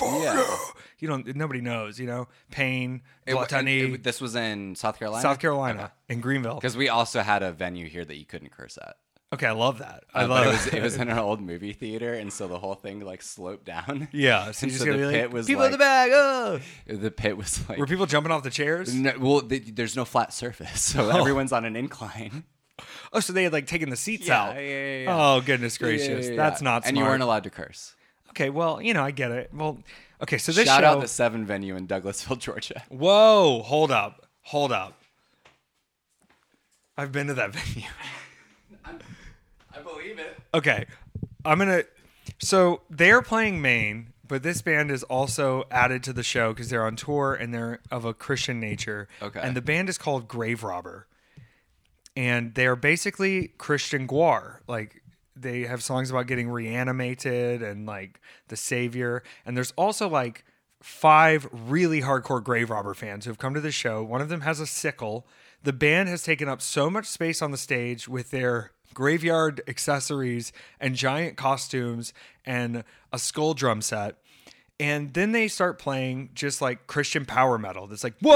[0.00, 0.56] Yeah.
[1.00, 1.34] You don't.
[1.36, 1.98] Nobody knows.
[1.98, 5.22] You know, it- this was in South Carolina.
[5.22, 6.56] South Carolina in Greenville.
[6.56, 8.96] Because we also had a venue here that you couldn't curse at.
[9.32, 10.02] Okay, I love that.
[10.12, 12.58] I Uh, love it was it was in an old movie theater, and so the
[12.58, 14.08] whole thing like sloped down.
[14.12, 14.50] yeah.
[14.50, 16.10] So you And just so the pit like, was people in the like- back.
[16.12, 16.60] Oh.
[16.88, 18.92] The pit was like Were people jumping off the chairs?
[18.92, 22.44] no, well, th there's no flat surface, so everyone's on an incline.
[23.12, 24.54] Oh, so they had like taken the seats Yeah, out.
[24.54, 25.14] yeah, yeah, yeah.
[25.14, 26.36] Oh goodness gracious, yeah.
[26.36, 26.88] that's not smart.
[26.88, 27.94] And you weren't allowed to curse.
[28.30, 29.50] okay, well, you know, I get it.
[29.52, 29.82] Well,
[30.22, 30.86] okay, so this Shout show.
[30.86, 32.82] out the Seven venue in Douglasville, Georgia.
[32.88, 35.00] Whoa, hold up, hold up.
[36.96, 37.88] I've been to that venue.
[38.84, 40.38] I believe it.
[40.54, 40.86] Okay,
[41.44, 41.84] I'm gonna.
[42.38, 46.84] So they're playing Maine, but this band is also added to the show because they're
[46.84, 49.08] on tour and they're of a Christian nature.
[49.22, 49.40] Okay.
[49.42, 51.06] And the band is called Grave Robber,
[52.16, 54.58] and they are basically Christian Gwar.
[54.66, 55.02] Like
[55.36, 59.22] they have songs about getting reanimated and like the Savior.
[59.44, 60.44] And there's also like
[60.82, 64.02] five really hardcore Grave Robber fans who have come to the show.
[64.02, 65.26] One of them has a sickle.
[65.62, 70.52] The band has taken up so much space on the stage with their graveyard accessories
[70.80, 72.12] and giant costumes
[72.44, 74.16] and a skull drum set.
[74.78, 77.86] And then they start playing just like Christian power metal.
[77.86, 78.32] That's like, whoa,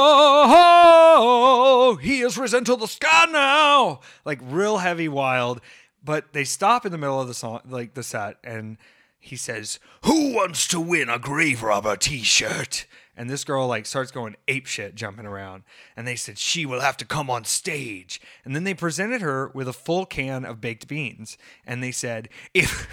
[1.96, 4.00] he is risen to the sky now.
[4.26, 5.62] Like real heavy, wild.
[6.04, 8.76] But they stop in the middle of the song, like the set, and
[9.18, 12.86] he says, Who wants to win a grave robber t shirt?
[13.16, 15.62] And this girl like starts going ape shit, jumping around.
[15.96, 18.20] And they said she will have to come on stage.
[18.44, 21.38] And then they presented her with a full can of baked beans.
[21.64, 22.86] And they said, if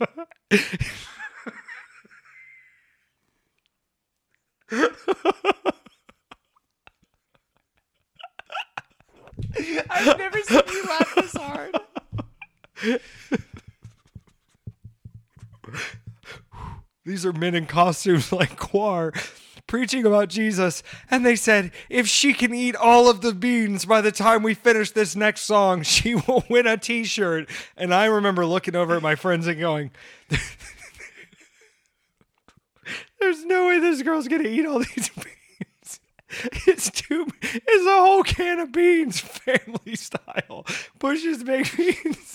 [9.90, 11.19] I've never seen you laugh.
[17.04, 19.12] These are men in costumes like Gwar
[19.66, 20.82] preaching about Jesus.
[21.10, 24.54] And they said, if she can eat all of the beans by the time we
[24.54, 27.48] finish this next song, she will win a t shirt.
[27.76, 29.92] And I remember looking over at my friends and going,
[33.20, 36.00] There's no way this girl's going to eat all these beans.
[36.66, 40.64] It's too, it's a whole can of beans, family style.
[40.98, 42.29] Bush's baked beans.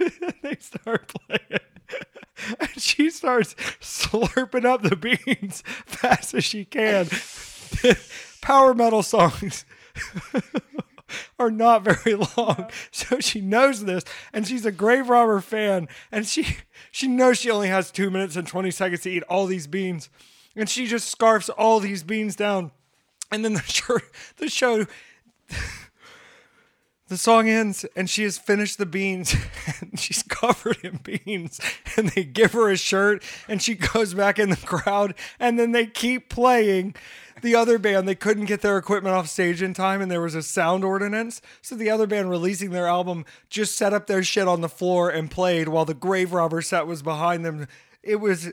[0.00, 1.60] And they start playing.
[2.58, 7.06] And she starts slurping up the beans fast as she can.
[8.40, 9.66] Power metal songs
[11.38, 12.70] are not very long.
[12.90, 16.56] So she knows this and she's a grave robber fan and she
[16.90, 20.08] she knows she only has 2 minutes and 20 seconds to eat all these beans
[20.56, 22.72] and she just scarfs all these beans down.
[23.30, 23.98] And then the show
[24.38, 24.86] the show
[27.10, 29.34] the song ends and she has finished the beans
[29.80, 31.60] and she's covered in beans
[31.96, 35.72] and they give her a shirt and she goes back in the crowd and then
[35.72, 36.94] they keep playing
[37.42, 38.06] the other band.
[38.06, 41.42] They couldn't get their equipment off stage in time and there was a sound ordinance
[41.60, 45.10] so the other band releasing their album just set up their shit on the floor
[45.10, 47.66] and played while the grave robber set was behind them.
[48.04, 48.52] It was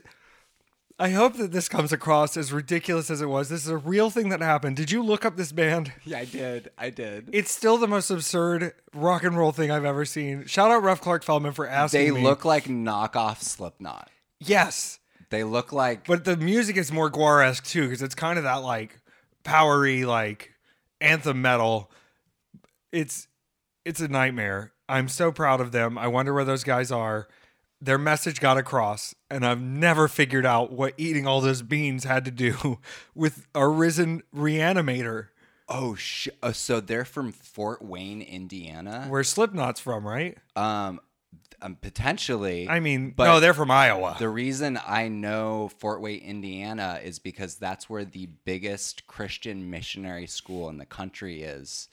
[1.00, 3.48] I hope that this comes across as ridiculous as it was.
[3.48, 4.76] This is a real thing that happened.
[4.76, 5.92] Did you look up this band?
[6.04, 6.70] Yeah, I did.
[6.76, 7.28] I did.
[7.32, 10.46] It's still the most absurd rock and roll thing I've ever seen.
[10.46, 12.22] Shout out Ruff Clark Feldman for asking They me.
[12.22, 14.10] look like knockoff Slipknot.
[14.40, 14.98] yes,
[15.30, 18.56] They look like but the music is more Gwar-esque too because it's kind of that
[18.64, 18.98] like
[19.44, 20.52] powery like
[21.00, 21.92] anthem metal.
[22.90, 23.28] It's
[23.84, 24.72] it's a nightmare.
[24.88, 25.96] I'm so proud of them.
[25.96, 27.28] I wonder where those guys are.
[27.80, 32.24] Their message got across, and I've never figured out what eating all those beans had
[32.24, 32.80] to do
[33.14, 35.28] with a risen reanimator,
[35.68, 39.06] oh sh- uh, so they're from Fort Wayne, Indiana.
[39.08, 40.36] where Slipknot's from, right?
[40.56, 41.00] Um,
[41.62, 42.68] um potentially.
[42.68, 44.16] I mean, But no, they're from Iowa.
[44.18, 50.26] The reason I know Fort Wayne, Indiana is because that's where the biggest Christian missionary
[50.26, 51.88] school in the country is.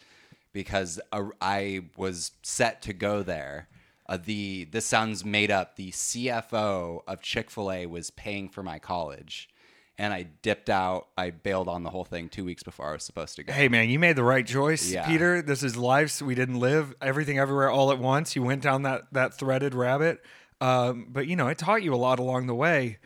[0.53, 3.67] Because uh, I was set to go there.
[4.07, 5.75] Uh, the this sounds made up.
[5.75, 9.49] The CFO of Chick Fil A was paying for my college,
[9.97, 11.07] and I dipped out.
[11.17, 13.51] I bailed on the whole thing two weeks before I was supposed to go.
[13.53, 15.07] Hey man, you made the right choice, Yeah.
[15.07, 15.41] Peter.
[15.41, 16.11] This is life.
[16.11, 18.35] So we didn't live everything everywhere all at once.
[18.35, 20.23] You went down that that threaded rabbit,
[20.61, 22.99] um, but you know it taught you a lot along the way.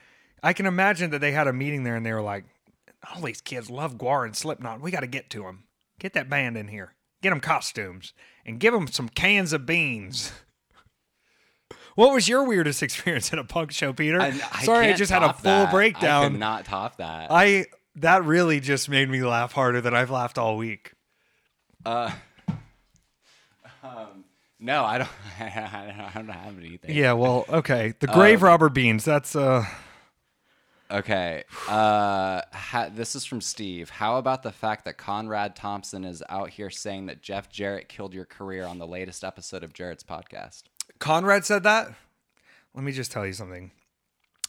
[0.44, 2.44] I can imagine that they had a meeting there and they were like,
[3.14, 4.82] "All these kids love Gwar and Slipknot.
[4.82, 5.64] We got to get to them.
[6.00, 6.94] Get that band in here.
[7.22, 8.14] Get them costumes
[8.46, 10.34] and give them some cans of beans."
[11.96, 14.22] What was your weirdest experience at a punk show, Peter?
[14.22, 15.70] I, I Sorry, I just had a full that.
[15.70, 16.32] I breakdown.
[16.32, 17.28] could not top that.
[17.32, 17.66] I
[17.96, 20.94] that really just made me laugh harder than I've laughed all week.
[21.86, 22.12] Uh,
[23.84, 24.24] um,
[24.60, 25.10] no, I don't.
[25.40, 26.96] I don't have anything.
[26.96, 27.94] Yeah, well, okay.
[28.00, 29.06] The grave robber beans.
[29.06, 29.66] That's uh
[30.92, 31.44] Okay.
[31.68, 33.92] Uh, ha- this is from Steve.
[33.92, 38.14] How about the fact that Conrad Thompson is out here saying that Jeff Jarrett killed
[38.14, 40.64] your career on the latest episode of Jarrett's podcast?
[40.98, 41.94] Conrad said that.
[42.74, 43.72] Let me just tell you something.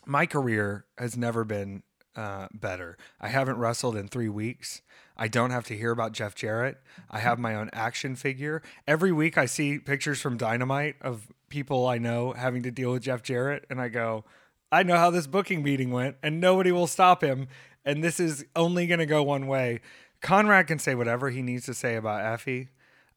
[0.07, 1.83] My career has never been
[2.17, 2.97] uh, better.
[3.21, 4.83] I haven't wrestled in three weeks.
[5.17, 6.79] I don't have to hear about Jeff Jarrett.
[7.11, 8.63] I have my own action figure.
[8.87, 13.03] Every week I see pictures from Dynamite of people I know having to deal with
[13.03, 14.25] Jeff Jarrett, and I go,
[14.73, 17.49] I know how this booking meeting went, and nobody will stop him.
[17.85, 19.81] And this is only going to go one way.
[20.21, 22.69] Conrad can say whatever he needs to say about Effie.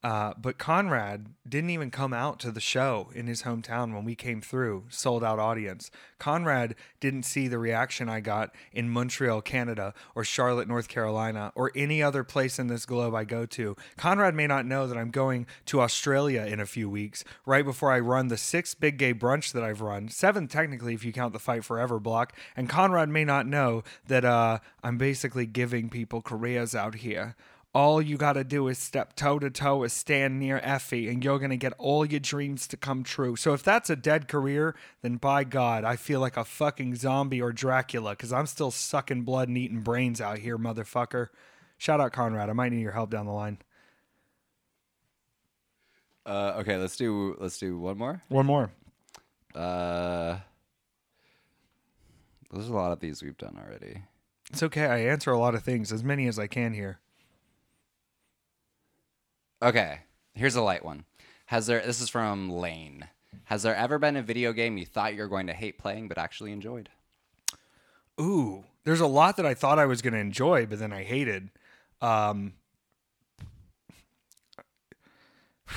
[0.04, 4.16] Uh, but Conrad didn't even come out to the show in his hometown when we
[4.16, 5.89] came through, sold out audience.
[6.20, 11.72] Conrad didn't see the reaction I got in Montreal, Canada, or Charlotte, North Carolina, or
[11.74, 13.78] any other place in this globe I go to.
[13.95, 17.91] Conrad may not know that I'm going to Australia in a few weeks, right before
[17.91, 21.32] I run the sixth big gay brunch that I've run, seventh technically if you count
[21.32, 22.34] the Fight Forever block.
[22.58, 27.38] And Conrad may not know that uh, I'm basically giving people careers out here.
[27.74, 31.24] All you got to do is step toe to toe and stand near Effie, and
[31.24, 33.36] you're going to get all your dreams to come true.
[33.36, 37.41] So, if that's a dead career, then by God, I feel like a fucking zombie
[37.41, 41.30] or Dracula because I'm still sucking blood and eating brains out here, motherfucker.
[41.80, 42.49] Shout out Conrad.
[42.49, 43.57] I might need your help down the line.
[46.26, 48.21] Uh, okay, let's do let's do one more.
[48.30, 48.71] One more.
[49.53, 50.38] Uh,
[52.51, 54.03] there's a lot of these we've done already.
[54.51, 54.86] It's okay.
[54.86, 56.99] I answer a lot of things, as many as I can here.
[59.64, 59.99] Okay,
[60.34, 61.05] here's a light one.
[61.45, 61.80] Has there?
[61.86, 63.07] This is from Lane.
[63.45, 66.09] Has there ever been a video game you thought you were going to hate playing
[66.09, 66.89] but actually enjoyed?
[68.20, 71.03] Ooh, there's a lot that I thought I was going to enjoy, but then I
[71.03, 71.49] hated.
[72.01, 72.55] Um,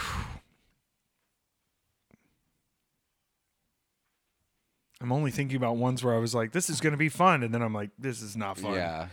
[5.01, 7.45] I'm only thinking about ones where I was like, this is going to be fun.
[7.45, 8.75] And then I'm like, this is not fun.
[8.75, 9.07] Yeah.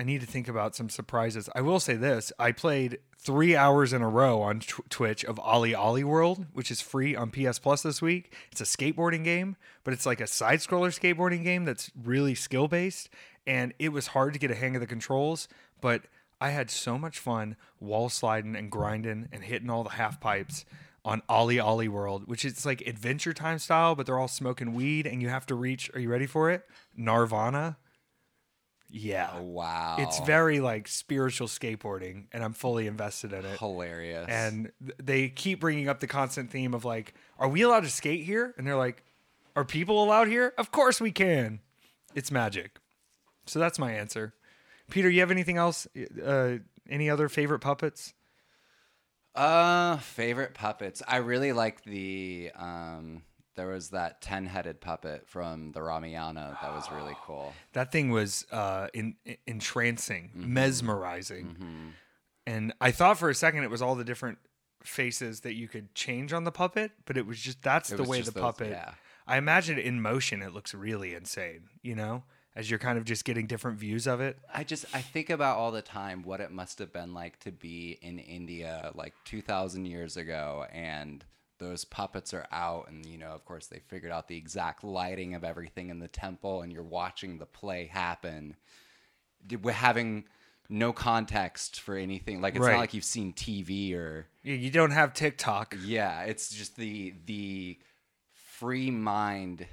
[0.00, 1.50] I need to think about some surprises.
[1.54, 5.36] I will say this I played three hours in a row on tw- Twitch of
[5.36, 8.34] OlliOlli World, which is free on PS Plus this week.
[8.50, 12.66] It's a skateboarding game, but it's like a side scroller skateboarding game that's really skill
[12.66, 13.10] based.
[13.46, 15.48] And it was hard to get a hang of the controls,
[15.82, 16.04] but
[16.40, 20.64] I had so much fun wall sliding and grinding and hitting all the half pipes
[21.04, 25.20] on OlliOlli World, which is like Adventure Time style, but they're all smoking weed and
[25.20, 25.90] you have to reach.
[25.92, 26.66] Are you ready for it?
[26.98, 27.76] Gnarvana.
[28.90, 29.38] Yeah.
[29.38, 29.96] Wow.
[29.98, 33.58] It's very like spiritual skateboarding, and I'm fully invested in it.
[33.58, 34.26] hilarious.
[34.28, 37.90] And th- they keep bringing up the constant theme of like, are we allowed to
[37.90, 38.54] skate here?
[38.58, 39.04] And they're like,
[39.56, 40.54] are people allowed here?
[40.58, 41.60] Of course we can.
[42.14, 42.78] It's magic.
[43.46, 44.34] So that's my answer.
[44.90, 45.86] Peter, you have anything else?
[46.24, 46.56] Uh,
[46.88, 48.14] any other favorite puppets?
[49.34, 51.02] Uh, favorite puppets.
[51.06, 53.22] I really like the um.
[53.60, 57.52] There was that ten-headed puppet from the Ramayana that was really cool.
[57.74, 61.92] That thing was uh, in, in- entrancing, mesmerizing.
[62.46, 64.38] And I thought for a second it was all the different
[64.82, 68.04] faces that you could change on the puppet, but it was just that's It the
[68.04, 68.70] way the those- puppet.
[68.70, 68.94] yeah.
[69.26, 71.64] I imagine in motion, it looks really insane.
[71.82, 72.24] You know,
[72.56, 74.38] as you're kind of just getting different views of it.
[74.52, 77.52] I just I think about all the time what it must have been like to
[77.52, 81.24] be in India like 2000 years ago and
[81.60, 85.34] those puppets are out and you know of course they figured out the exact lighting
[85.36, 88.56] of everything in the temple and you're watching the play happen
[89.62, 90.24] we're having
[90.68, 92.72] no context for anything like it's Right.
[92.72, 95.76] not like you've seen TV or You- don't have TikTok.
[95.84, 97.78] yeah it's just the the
[98.32, 99.66] free mind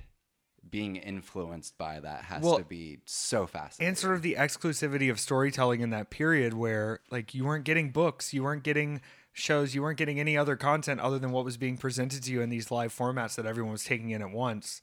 [0.69, 5.09] being influenced by that has Well, to be so fascinating and sort of the exclusivity
[5.09, 9.01] of storytelling in that period where like you weren't getting books you weren't getting
[9.37, 12.41] shows you weren't getting any other content other than what was being presented to you
[12.41, 14.81] in these live formats that everyone was taking in at once.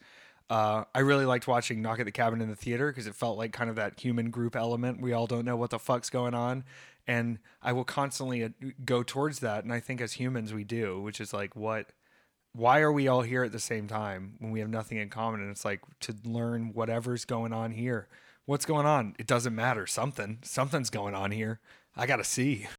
[0.50, 3.38] Uh, i really liked watching knock at the cabin in the theater because it felt
[3.38, 5.00] like kind of that human group element.
[5.00, 6.64] We all don't know what the fuck's going on.
[7.06, 8.50] And i will constantly uh,
[8.84, 9.64] go towards that.
[9.64, 11.92] And i think as humans we do which is like what
[12.54, 15.40] why are we all here at the same time when we have nothing in common?
[15.40, 18.06] And it's like to learn whatever's going on here.
[18.46, 19.16] What's going on?
[19.18, 19.86] It doesn't matter.
[19.86, 21.60] Something something's going on here.
[21.96, 22.68] I gotta see